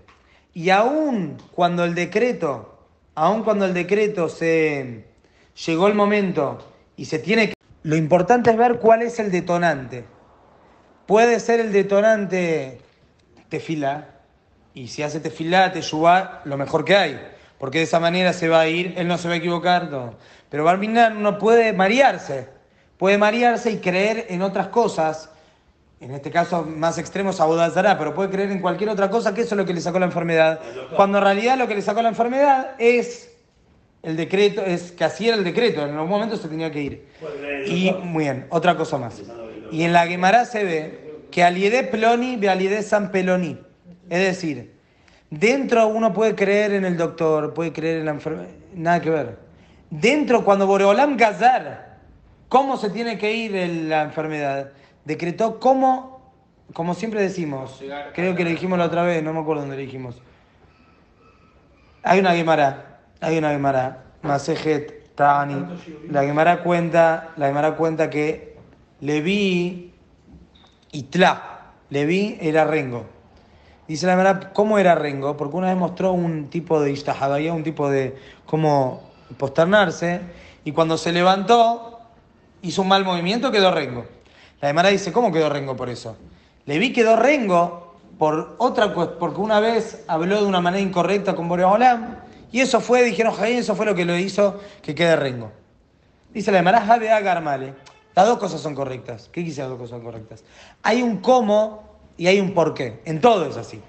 Y 0.52 0.70
aún 0.70 1.38
cuando 1.52 1.84
el 1.84 1.94
decreto, 1.94 2.78
aún 3.14 3.42
cuando 3.42 3.64
el 3.64 3.74
decreto 3.74 4.28
se 4.28 5.04
llegó 5.66 5.86
el 5.86 5.94
momento 5.94 6.58
y 6.96 7.06
se 7.06 7.18
tiene 7.18 7.48
que... 7.48 7.54
Lo 7.84 7.96
importante 7.96 8.50
es 8.50 8.56
ver 8.56 8.78
cuál 8.80 9.02
es 9.02 9.18
el 9.18 9.30
detonante. 9.30 10.04
Puede 11.06 11.40
ser 11.40 11.60
el 11.60 11.72
detonante 11.72 12.80
tefilá, 13.48 14.18
y 14.74 14.88
si 14.88 15.02
hace 15.02 15.20
tefilá, 15.20 15.72
teyubá, 15.72 16.42
lo 16.44 16.56
mejor 16.56 16.84
que 16.84 16.96
hay. 16.96 17.20
Porque 17.58 17.78
de 17.78 17.84
esa 17.84 17.98
manera 17.98 18.32
se 18.32 18.48
va 18.48 18.60
a 18.60 18.68
ir, 18.68 18.94
él 18.96 19.08
no 19.08 19.18
se 19.18 19.26
va 19.26 19.34
a 19.34 19.38
equivocar, 19.38 19.90
no. 19.90 20.14
Pero 20.50 20.64
Barminan 20.64 21.22
no 21.22 21.38
puede 21.38 21.72
marearse. 21.72 22.48
Puede 22.96 23.18
marearse 23.18 23.72
y 23.72 23.78
creer 23.78 24.26
en 24.28 24.42
otras 24.42 24.68
cosas. 24.68 25.30
En 26.00 26.12
este 26.12 26.30
caso 26.30 26.62
más 26.62 26.96
extremo 26.98 27.30
es 27.30 27.40
Abodazará, 27.40 27.98
pero 27.98 28.14
puede 28.14 28.30
creer 28.30 28.52
en 28.52 28.60
cualquier 28.60 28.90
otra 28.90 29.10
cosa 29.10 29.34
que 29.34 29.40
eso 29.40 29.54
es 29.54 29.58
lo 29.58 29.64
que 29.64 29.74
le 29.74 29.80
sacó 29.80 29.98
la 29.98 30.06
enfermedad. 30.06 30.60
Cuando 30.94 31.18
en 31.18 31.24
realidad 31.24 31.58
lo 31.58 31.66
que 31.66 31.74
le 31.74 31.82
sacó 31.82 32.02
la 32.02 32.10
enfermedad 32.10 32.76
es 32.78 33.36
el 34.04 34.16
decreto, 34.16 34.62
es 34.64 34.92
que 34.92 35.02
así 35.02 35.26
era 35.26 35.36
el 35.36 35.42
decreto, 35.42 35.84
en 35.84 35.94
algún 35.94 36.10
momento 36.10 36.36
se 36.36 36.46
tenía 36.46 36.70
que 36.70 36.82
ir. 36.82 37.08
Y 37.66 37.92
muy 37.92 38.24
bien, 38.24 38.46
otra 38.50 38.76
cosa 38.76 38.96
más. 38.96 39.20
Y 39.72 39.82
en 39.82 39.92
la 39.92 40.06
Gemara 40.06 40.44
se 40.44 40.62
ve 40.62 41.07
que 41.30 41.42
aliede 41.42 41.84
ploni 41.84 42.36
ve 42.36 42.48
aliede 42.48 42.82
san 42.82 43.10
peloni. 43.10 43.58
Es 44.08 44.20
decir, 44.20 44.74
dentro 45.30 45.86
uno 45.88 46.12
puede 46.12 46.34
creer 46.34 46.72
en 46.72 46.84
el 46.84 46.96
doctor, 46.96 47.54
puede 47.54 47.72
creer 47.72 47.98
en 47.98 48.06
la 48.06 48.12
enfermedad, 48.12 48.48
nada 48.74 49.00
que 49.00 49.10
ver. 49.10 49.38
Dentro, 49.90 50.44
cuando 50.44 50.66
Boreolam 50.66 51.16
Gazar, 51.16 51.98
cómo 52.48 52.76
se 52.76 52.90
tiene 52.90 53.18
que 53.18 53.32
ir 53.32 53.56
en 53.56 53.88
la 53.88 54.02
enfermedad, 54.02 54.72
decretó 55.04 55.58
cómo, 55.58 56.32
como 56.72 56.94
siempre 56.94 57.22
decimos, 57.22 57.82
creo 58.14 58.34
que 58.34 58.44
le 58.44 58.50
dijimos 58.50 58.78
la 58.78 58.86
otra 58.86 59.02
vez, 59.02 59.22
no 59.22 59.32
me 59.32 59.40
acuerdo 59.40 59.62
dónde 59.62 59.76
le 59.76 59.82
dijimos. 59.82 60.20
Hay 62.02 62.20
una 62.20 62.34
Gemara, 62.34 63.00
hay 63.20 63.38
una 63.38 63.50
Gemara, 63.50 64.04
Masejet 64.22 65.14
Tani. 65.14 65.64
La 66.10 66.22
Gemara 66.22 66.62
cuenta, 66.62 67.30
la 67.36 67.48
Gemara 67.48 67.76
cuenta 67.76 68.08
que 68.08 68.48
Leví 69.00 69.94
y 70.92 71.04
Tla, 71.04 71.72
Leví 71.90 72.38
era 72.40 72.64
Rengo. 72.64 73.06
Dice 73.86 74.06
la 74.06 74.12
Gemara, 74.12 74.52
¿cómo 74.52 74.78
era 74.78 74.94
Rengo? 74.94 75.36
Porque 75.36 75.56
una 75.56 75.68
vez 75.68 75.76
mostró 75.76 76.12
un 76.12 76.50
tipo 76.50 76.80
de 76.80 76.92
Ishtahabaya, 76.92 77.54
un 77.54 77.64
tipo 77.64 77.88
de 77.88 78.16
cómo 78.44 79.10
posternarse, 79.38 80.20
y 80.64 80.72
cuando 80.72 80.98
se 80.98 81.12
levantó, 81.12 82.00
hizo 82.60 82.82
un 82.82 82.88
mal 82.88 83.04
movimiento, 83.04 83.50
quedó 83.50 83.70
Rengo. 83.70 84.04
La 84.60 84.68
Gemara 84.68 84.90
dice, 84.90 85.12
¿cómo 85.12 85.32
quedó 85.32 85.48
Rengo 85.48 85.76
por 85.76 85.88
eso? 85.88 86.16
Leví 86.66 86.92
quedó 86.92 87.16
Rengo 87.16 87.96
por 88.18 88.56
otra 88.58 88.92
porque 88.92 89.40
una 89.40 89.60
vez 89.60 90.04
habló 90.08 90.40
de 90.40 90.46
una 90.46 90.60
manera 90.60 90.82
incorrecta 90.82 91.34
con 91.34 91.48
Boreolam, 91.48 92.16
y 92.52 92.60
eso 92.60 92.80
fue, 92.80 93.02
dijeron, 93.04 93.34
eso 93.44 93.74
fue 93.74 93.86
lo 93.86 93.94
que 93.94 94.04
lo 94.04 94.16
hizo 94.18 94.60
que 94.82 94.94
quede 94.94 95.16
Rengo. 95.16 95.50
Dice 96.32 96.52
la 96.52 96.58
Gemara, 96.58 96.82
Jabea 96.82 97.20
Garmale. 97.20 97.74
Las 98.18 98.26
dos 98.26 98.38
cosas 98.38 98.60
son 98.60 98.74
correctas. 98.74 99.30
¿Qué 99.30 99.44
quise 99.44 99.60
las 99.60 99.70
dos 99.70 99.78
cosas 99.78 99.90
son 99.90 100.02
correctas? 100.02 100.42
Hay 100.82 101.02
un 101.02 101.18
cómo 101.18 101.84
y 102.16 102.26
hay 102.26 102.40
un 102.40 102.52
por 102.52 102.74
qué. 102.74 103.00
En 103.04 103.20
todo 103.20 103.46
es 103.46 103.56
así. 103.56 103.80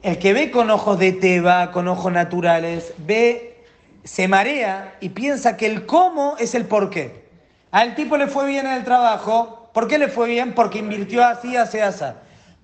El 0.00 0.18
que 0.18 0.32
ve 0.32 0.50
con 0.50 0.70
ojos 0.70 0.98
de 0.98 1.12
teba, 1.12 1.70
con 1.70 1.86
ojos 1.86 2.10
naturales, 2.10 2.94
ve, 2.96 3.62
se 4.04 4.26
marea 4.26 4.96
y 5.00 5.10
piensa 5.10 5.58
que 5.58 5.66
el 5.66 5.84
cómo 5.84 6.34
es 6.38 6.54
el 6.54 6.64
por 6.64 6.88
qué. 6.88 7.28
Al 7.70 7.94
tipo 7.94 8.16
le 8.16 8.26
fue 8.26 8.46
bien 8.46 8.64
en 8.64 8.72
el 8.72 8.84
trabajo. 8.84 9.68
¿Por 9.74 9.86
qué 9.86 9.98
le 9.98 10.08
fue 10.08 10.28
bien? 10.28 10.54
Porque 10.54 10.78
invirtió 10.78 11.22
así, 11.22 11.54
así, 11.54 11.78
así. 11.78 12.06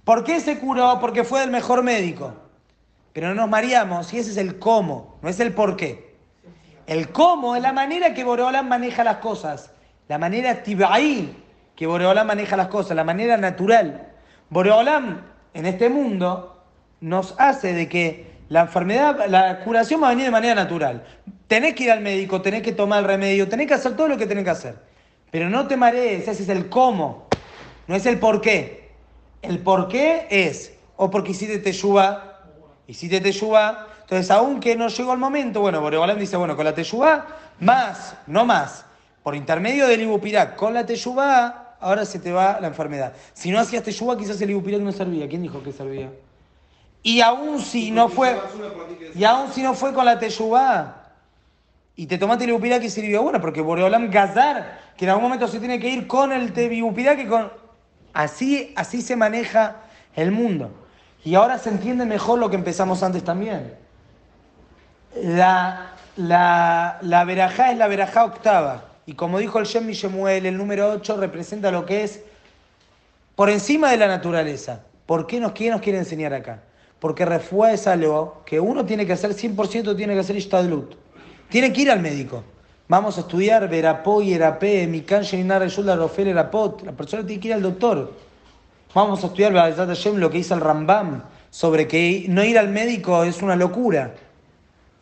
¿Por 0.05 0.25
qué 0.25 0.41
se 0.41 0.59
curó? 0.59 1.01
Porque 1.03 1.23
fue 1.23 1.45
el 1.45 1.51
mejor 1.51 1.83
médico. 1.83 2.33
Pero 3.13 3.29
no 3.29 3.35
nos 3.35 3.51
mareamos 3.51 4.11
y 4.15 4.21
ese 4.21 4.31
es 4.31 4.39
el 4.39 4.59
cómo, 4.59 5.19
no 5.21 5.29
es 5.29 5.39
el 5.39 5.53
por 5.53 5.77
qué. 5.77 6.17
El 6.87 7.13
cómo 7.13 7.57
es 7.57 7.61
la 7.61 7.75
manera 7.75 8.15
que 8.15 8.25
Boreolam 8.25 8.67
maneja 8.67 9.05
las 9.05 9.19
cosas. 9.19 9.73
La 10.09 10.19
manera 10.19 10.63
tibaí 10.63 11.45
que 11.77 11.87
Boreolam 11.87 12.27
maneja 12.27 12.57
las 12.57 12.69
cosas, 12.69 12.97
la 12.97 13.05
manera 13.05 13.37
natural. 13.37 14.09
Boreolam 14.49 15.23
en 15.55 15.67
este 15.67 15.89
mundo 15.91 16.65
nos 17.01 17.35
hace 17.39 17.75
de 17.75 17.89
que 17.89 18.39
la 18.49 18.63
enfermedad, 18.63 19.27
la 19.29 19.61
curación 19.61 20.03
va 20.03 20.09
a 20.09 20.11
venir 20.11 20.25
de 20.25 20.31
manera 20.31 20.55
natural. 20.55 21.05
Tenés 21.47 21.75
que 21.75 21.85
ir 21.85 21.91
al 21.91 22.01
médico, 22.01 22.41
tenés 22.41 22.63
que 22.63 22.73
tomar 22.73 23.01
el 23.01 23.05
remedio, 23.05 23.49
tenés 23.49 23.67
que 23.67 23.75
hacer 23.75 23.95
todo 23.97 24.09
lo 24.09 24.17
que 24.17 24.27
tenés 24.27 24.45
que 24.45 24.51
hacer. 24.51 24.79
Pero 25.31 25.51
no 25.51 25.67
te 25.67 25.77
marees, 25.77 26.27
ese 26.27 26.43
es 26.43 26.49
el 26.49 26.71
cómo, 26.71 27.29
no 27.87 27.95
es 27.95 28.07
el 28.07 28.19
por 28.19 28.41
qué. 28.41 28.89
El 29.43 29.59
por 29.59 29.89
qué 29.89 30.27
es, 30.31 30.73
o 30.97 31.11
porque 31.11 31.33
hiciste 31.33 31.59
teyuba, 31.59 32.41
hiciste 32.87 33.21
teyuba, 33.21 33.87
entonces 34.01 34.31
aunque 34.31 34.75
no 34.75 34.89
llegó 34.89 35.13
el 35.13 35.19
momento, 35.19 35.61
bueno, 35.61 35.83
Boreolam 35.83 36.19
dice, 36.19 36.39
bueno, 36.39 36.57
con 36.57 36.65
la 36.65 36.75
teyuba, 36.75 37.27
más, 37.61 38.17
no 38.27 38.47
más, 38.47 38.87
por 39.29 39.37
intermedio 39.37 39.87
del 39.87 40.01
ibupirac, 40.01 40.57
con 40.57 40.73
la 40.73 40.87
teyuba, 40.87 41.77
ahora 41.81 42.07
se 42.07 42.19
te 42.19 42.33
va 42.33 42.59
la 42.63 42.69
enfermedad. 42.69 43.13
Si 43.35 43.51
no 43.51 43.59
hacías 43.59 43.83
teyuba, 43.83 44.17
quizás 44.17 44.41
el 44.41 44.49
ibupirac 44.49 44.81
no 44.81 44.91
servía. 44.91 45.29
¿Quién 45.29 45.43
dijo 45.43 45.63
que 45.63 45.71
servía? 45.71 46.11
Y 47.03 47.21
aún 47.21 47.61
si 47.61 47.91
no 47.91 48.09
fue, 48.09 48.41
y 49.15 49.25
aún 49.25 49.53
si 49.53 49.63
no 49.63 49.75
fue 49.75 49.93
con 49.93 50.07
la 50.07 50.19
teyuba, 50.19 51.11
y 51.95 52.07
te 52.07 52.17
tomaste 52.17 52.45
el 52.45 52.51
ibupirac 52.53 52.83
y 52.83 52.89
sirvió, 52.89 53.23
bueno, 53.23 53.39
porque 53.39 53.61
Boreolam 53.61 54.11
Gazar, 54.11 54.79
que 54.97 55.05
en 55.05 55.11
algún 55.11 55.25
momento 55.25 55.47
se 55.47 55.59
tiene 55.59 55.79
que 55.79 55.91
ir 55.91 56.07
con 56.07 56.33
el 56.33 56.59
ibupirac 56.59 57.19
y 57.19 57.27
con... 57.27 57.53
Así, 58.15 58.73
así 58.77 59.03
se 59.03 59.15
maneja 59.15 59.77
el 60.17 60.31
mundo. 60.31 60.71
Y 61.23 61.35
ahora 61.35 61.59
se 61.59 61.69
entiende 61.69 62.07
mejor 62.07 62.39
lo 62.39 62.49
que 62.49 62.57
empezamos 62.57 63.03
antes 63.03 63.23
también. 63.23 63.75
La, 65.23 65.93
la, 66.17 66.97
la 67.03 67.25
verajá 67.25 67.73
es 67.73 67.77
la 67.77 67.89
verajá 67.89 68.25
octava. 68.25 68.88
Y 69.09 69.15
como 69.15 69.39
dijo 69.39 69.59
el 69.59 69.65
Shem 69.65 69.87
Mishemuel, 69.87 70.45
el 70.45 70.59
número 70.59 70.91
8 70.91 71.17
representa 71.17 71.71
lo 71.71 71.87
que 71.87 72.05
es 72.05 72.21
por 73.37 73.49
encima 73.49 73.91
de 73.91 73.97
la 73.97 74.07
naturaleza. 74.07 74.83
¿Por 75.07 75.27
qué 75.27 75.41
nos, 75.41 75.53
qué 75.53 75.71
nos 75.71 75.81
quiere 75.81 75.99
enseñar 75.99 76.35
acá? 76.35 76.63
Porque 76.99 77.25
refuá 77.25 77.73
es 77.73 77.87
algo 77.87 78.43
que 78.45 78.61
uno 78.61 78.85
tiene 78.85 79.07
que 79.07 79.15
hacer 79.15 79.31
100%, 79.31 79.97
tiene 79.97 80.13
que 80.13 80.21
hacer 80.21 80.37
Ishtadlut. 80.37 80.95
Tiene 81.49 81.73
que 81.73 81.81
ir 81.81 81.91
al 81.91 82.01
médico. 82.01 82.45
Vamos 82.87 83.17
a 83.17 83.23
estudiar 83.23 83.67
Verapó 83.71 84.21
y 84.21 84.35
Erapé, 84.35 84.87
Mikan 84.87 85.23
Sheinar 85.23 85.63
Reshul 85.63 85.87
Rofel 85.87 86.29
Erapot. 86.29 86.83
La 86.83 86.93
persona 86.93 87.25
tiene 87.25 87.41
que 87.41 87.49
ir 87.49 87.55
al 87.55 87.63
doctor. 87.63 88.13
Vamos 88.93 89.25
a 89.25 89.29
estudiar 89.29 89.53
lo 89.53 90.31
que 90.31 90.37
dice 90.37 90.53
el 90.53 90.61
Rambam 90.61 91.23
sobre 91.49 91.89
que 91.89 92.27
no 92.29 92.45
ir 92.45 92.59
al 92.59 92.69
médico 92.69 93.25
es 93.25 93.41
una 93.41 93.57
locura. 93.57 94.15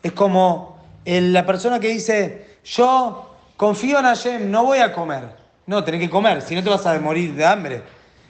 Es 0.01 0.13
como 0.13 0.77
la 1.03 1.45
persona 1.45 1.81
que 1.81 1.89
dice, 1.89 2.55
yo 2.63 3.27
confío 3.57 3.99
en 3.99 4.05
Hashem, 4.05 4.49
no 4.49 4.63
voy 4.63 4.79
a 4.79 4.93
comer. 4.93 5.23
No, 5.65 5.83
tenés 5.83 5.99
que 5.99 6.09
comer, 6.09 6.41
si 6.41 6.55
no 6.55 6.63
te 6.63 6.69
vas 6.69 6.85
a 6.85 6.97
morir 6.99 7.33
de 7.33 7.45
hambre. 7.45 7.81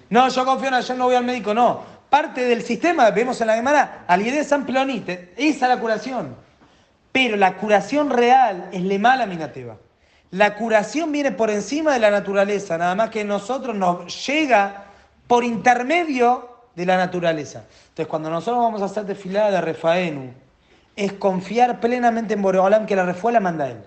No, 0.09 0.27
yo 0.29 0.43
confío 0.43 0.69
en 0.69 0.73
Hashem, 0.73 0.97
no 0.97 1.05
voy 1.05 1.15
al 1.15 1.25
médico, 1.25 1.53
no. 1.53 1.81
Parte 2.09 2.45
del 2.45 2.63
sistema, 2.63 3.11
vemos 3.11 3.39
en 3.41 3.47
la 3.47 3.55
Gemara, 3.55 4.05
al 4.07 4.23
de 4.23 4.43
San 4.43 4.65
Pelonite, 4.65 5.33
esa 5.37 5.65
es 5.65 5.75
la 5.75 5.79
curación. 5.79 6.35
Pero 7.11 7.35
la 7.35 7.57
curación 7.57 8.09
real 8.09 8.69
es 8.71 8.81
le 8.81 8.97
mala 8.97 9.25
minateva. 9.25 9.75
La 10.31 10.55
curación 10.55 11.11
viene 11.11 11.31
por 11.31 11.49
encima 11.49 11.93
de 11.93 11.99
la 11.99 12.11
naturaleza, 12.11 12.77
nada 12.77 12.95
más 12.95 13.09
que 13.09 13.23
nosotros 13.23 13.75
nos 13.75 14.25
llega 14.25 14.85
por 15.27 15.43
intermedio 15.43 16.49
de 16.75 16.85
la 16.85 16.97
naturaleza. 16.97 17.63
Entonces, 17.89 18.07
cuando 18.07 18.29
nosotros 18.29 18.63
vamos 18.63 18.81
a 18.81 18.85
hacer 18.85 19.05
desfilada 19.05 19.51
de 19.51 19.61
Refaenu, 19.61 20.31
es 20.95 21.13
confiar 21.13 21.79
plenamente 21.79 22.33
en 22.33 22.41
Boreolam 22.41 22.85
que 22.85 22.95
la 22.95 23.05
refuá 23.05 23.31
la 23.31 23.39
manda 23.39 23.67
él. 23.67 23.77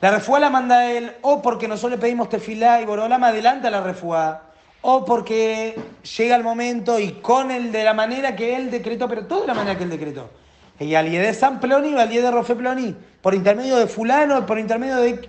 La 0.00 0.10
refuá 0.10 0.38
la 0.38 0.50
manda 0.50 0.90
él 0.90 1.12
o 1.22 1.40
porque 1.40 1.68
nosotros 1.68 1.92
le 1.92 1.98
pedimos 1.98 2.28
tefilá 2.28 2.80
y 2.80 2.84
Boreolam 2.84 3.24
adelanta 3.24 3.70
la 3.70 3.80
refuá, 3.80 4.42
o 4.82 5.04
porque 5.04 5.74
llega 6.16 6.36
el 6.36 6.44
momento 6.44 7.00
y 7.00 7.12
con 7.12 7.50
el 7.50 7.72
de 7.72 7.82
la 7.82 7.94
manera 7.94 8.36
que 8.36 8.56
él 8.56 8.70
decretó, 8.70 9.08
pero 9.08 9.26
todo 9.26 9.40
de 9.40 9.46
la 9.48 9.54
manera 9.54 9.76
que 9.76 9.84
él 9.84 9.90
decretó. 9.90 10.30
Y 10.78 10.94
al 10.94 11.10
de 11.10 11.32
San 11.32 11.58
Ploni 11.60 11.94
o 11.94 11.98
al 11.98 12.08
de 12.10 12.30
Rofe 12.30 12.54
Ploni, 12.54 12.94
por 13.22 13.34
intermedio 13.34 13.76
de 13.76 13.86
fulano, 13.86 14.44
por 14.44 14.58
intermedio 14.58 14.96
de... 14.96 15.28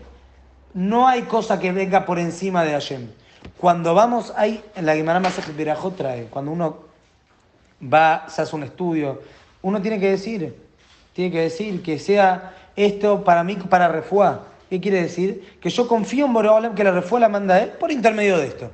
No 0.74 1.07
hay 1.07 1.24
cosa 1.24 1.59
que 1.59 1.72
venga 1.72 2.05
por 2.05 2.20
encima 2.20 2.63
de 2.63 2.74
Hashem. 2.74 3.07
Cuando 3.57 3.95
vamos, 3.95 4.34
hay, 4.36 4.63
en 4.76 4.86
la 4.86 4.95
Guimara 4.95 5.20
Masajet 5.20 5.55
Berajot 5.55 5.95
trae, 5.95 6.26
cuando 6.26 6.51
uno 6.51 6.80
va, 7.82 8.26
se 8.28 8.41
hace 8.41 8.55
un 8.55 8.63
estudio, 8.63 9.22
uno 9.61 9.82
tiene 9.82 9.99
que 9.99 10.11
decir, 10.11 10.55
tiene 11.13 11.32
que 11.32 11.41
decir 11.41 11.82
que 11.82 11.97
sea 11.97 12.53
esto 12.76 13.24
para 13.24 13.43
mí, 13.43 13.55
para 13.55 13.88
refuá. 13.88 14.43
¿Qué 14.70 14.82
quiere 14.82 15.01
decir? 15.01 15.57
Que 15.61 15.70
yo 15.70 15.88
confío 15.88 16.26
en 16.26 16.34
Boreolam 16.34 16.76
que 16.76 16.84
la 16.84 16.91
refuá 16.91 17.20
la 17.20 17.30
manda 17.30 17.61
él 17.61 17.70
por 17.80 17.91
intermedio 17.91 18.38
de 18.38 18.47
esto. 18.47 18.72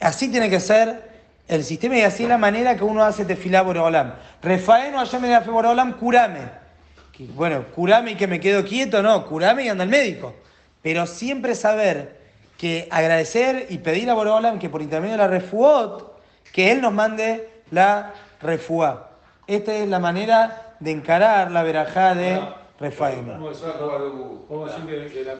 Así 0.00 0.28
tiene 0.28 0.48
que 0.48 0.60
ser 0.60 1.10
el 1.46 1.64
sistema 1.64 1.98
y 1.98 2.02
así 2.02 2.22
es 2.22 2.28
la 2.28 2.38
manera 2.38 2.76
que 2.76 2.84
uno 2.84 3.02
hace 3.04 3.24
tefilá 3.24 3.62
Boreolam. 3.62 4.14
Refaeno 4.42 5.00
allá 5.00 5.18
me 5.18 5.40
fe 5.40 5.50
Boreolam, 5.50 5.94
curame. 5.94 6.60
Bueno, 7.34 7.66
curame 7.74 8.12
y 8.12 8.14
que 8.14 8.26
me 8.26 8.40
quedo 8.40 8.64
quieto, 8.64 9.02
no, 9.02 9.26
curame 9.26 9.64
y 9.64 9.68
anda 9.68 9.84
al 9.84 9.90
médico. 9.90 10.34
Pero 10.80 11.06
siempre 11.06 11.54
saber 11.54 12.18
que 12.56 12.88
agradecer 12.90 13.66
y 13.68 13.78
pedir 13.78 14.08
a 14.08 14.14
Boreolam 14.14 14.58
que 14.58 14.70
por 14.70 14.80
intermedio 14.80 15.12
de 15.12 15.18
la 15.18 15.28
refuot, 15.28 16.18
que 16.52 16.72
él 16.72 16.80
nos 16.80 16.92
mande 16.92 17.50
la 17.70 18.14
refuá. 18.40 19.10
Esta 19.46 19.74
es 19.74 19.88
la 19.88 19.98
manera 19.98 20.74
de 20.80 20.92
encarar 20.92 21.50
la 21.50 21.62
verajá 21.62 22.14
de 22.14 22.40
Refaeno. 22.80 23.32
Vamos 24.48 24.70
a 24.72 24.76
decir 24.76 24.86
que- 25.12 25.24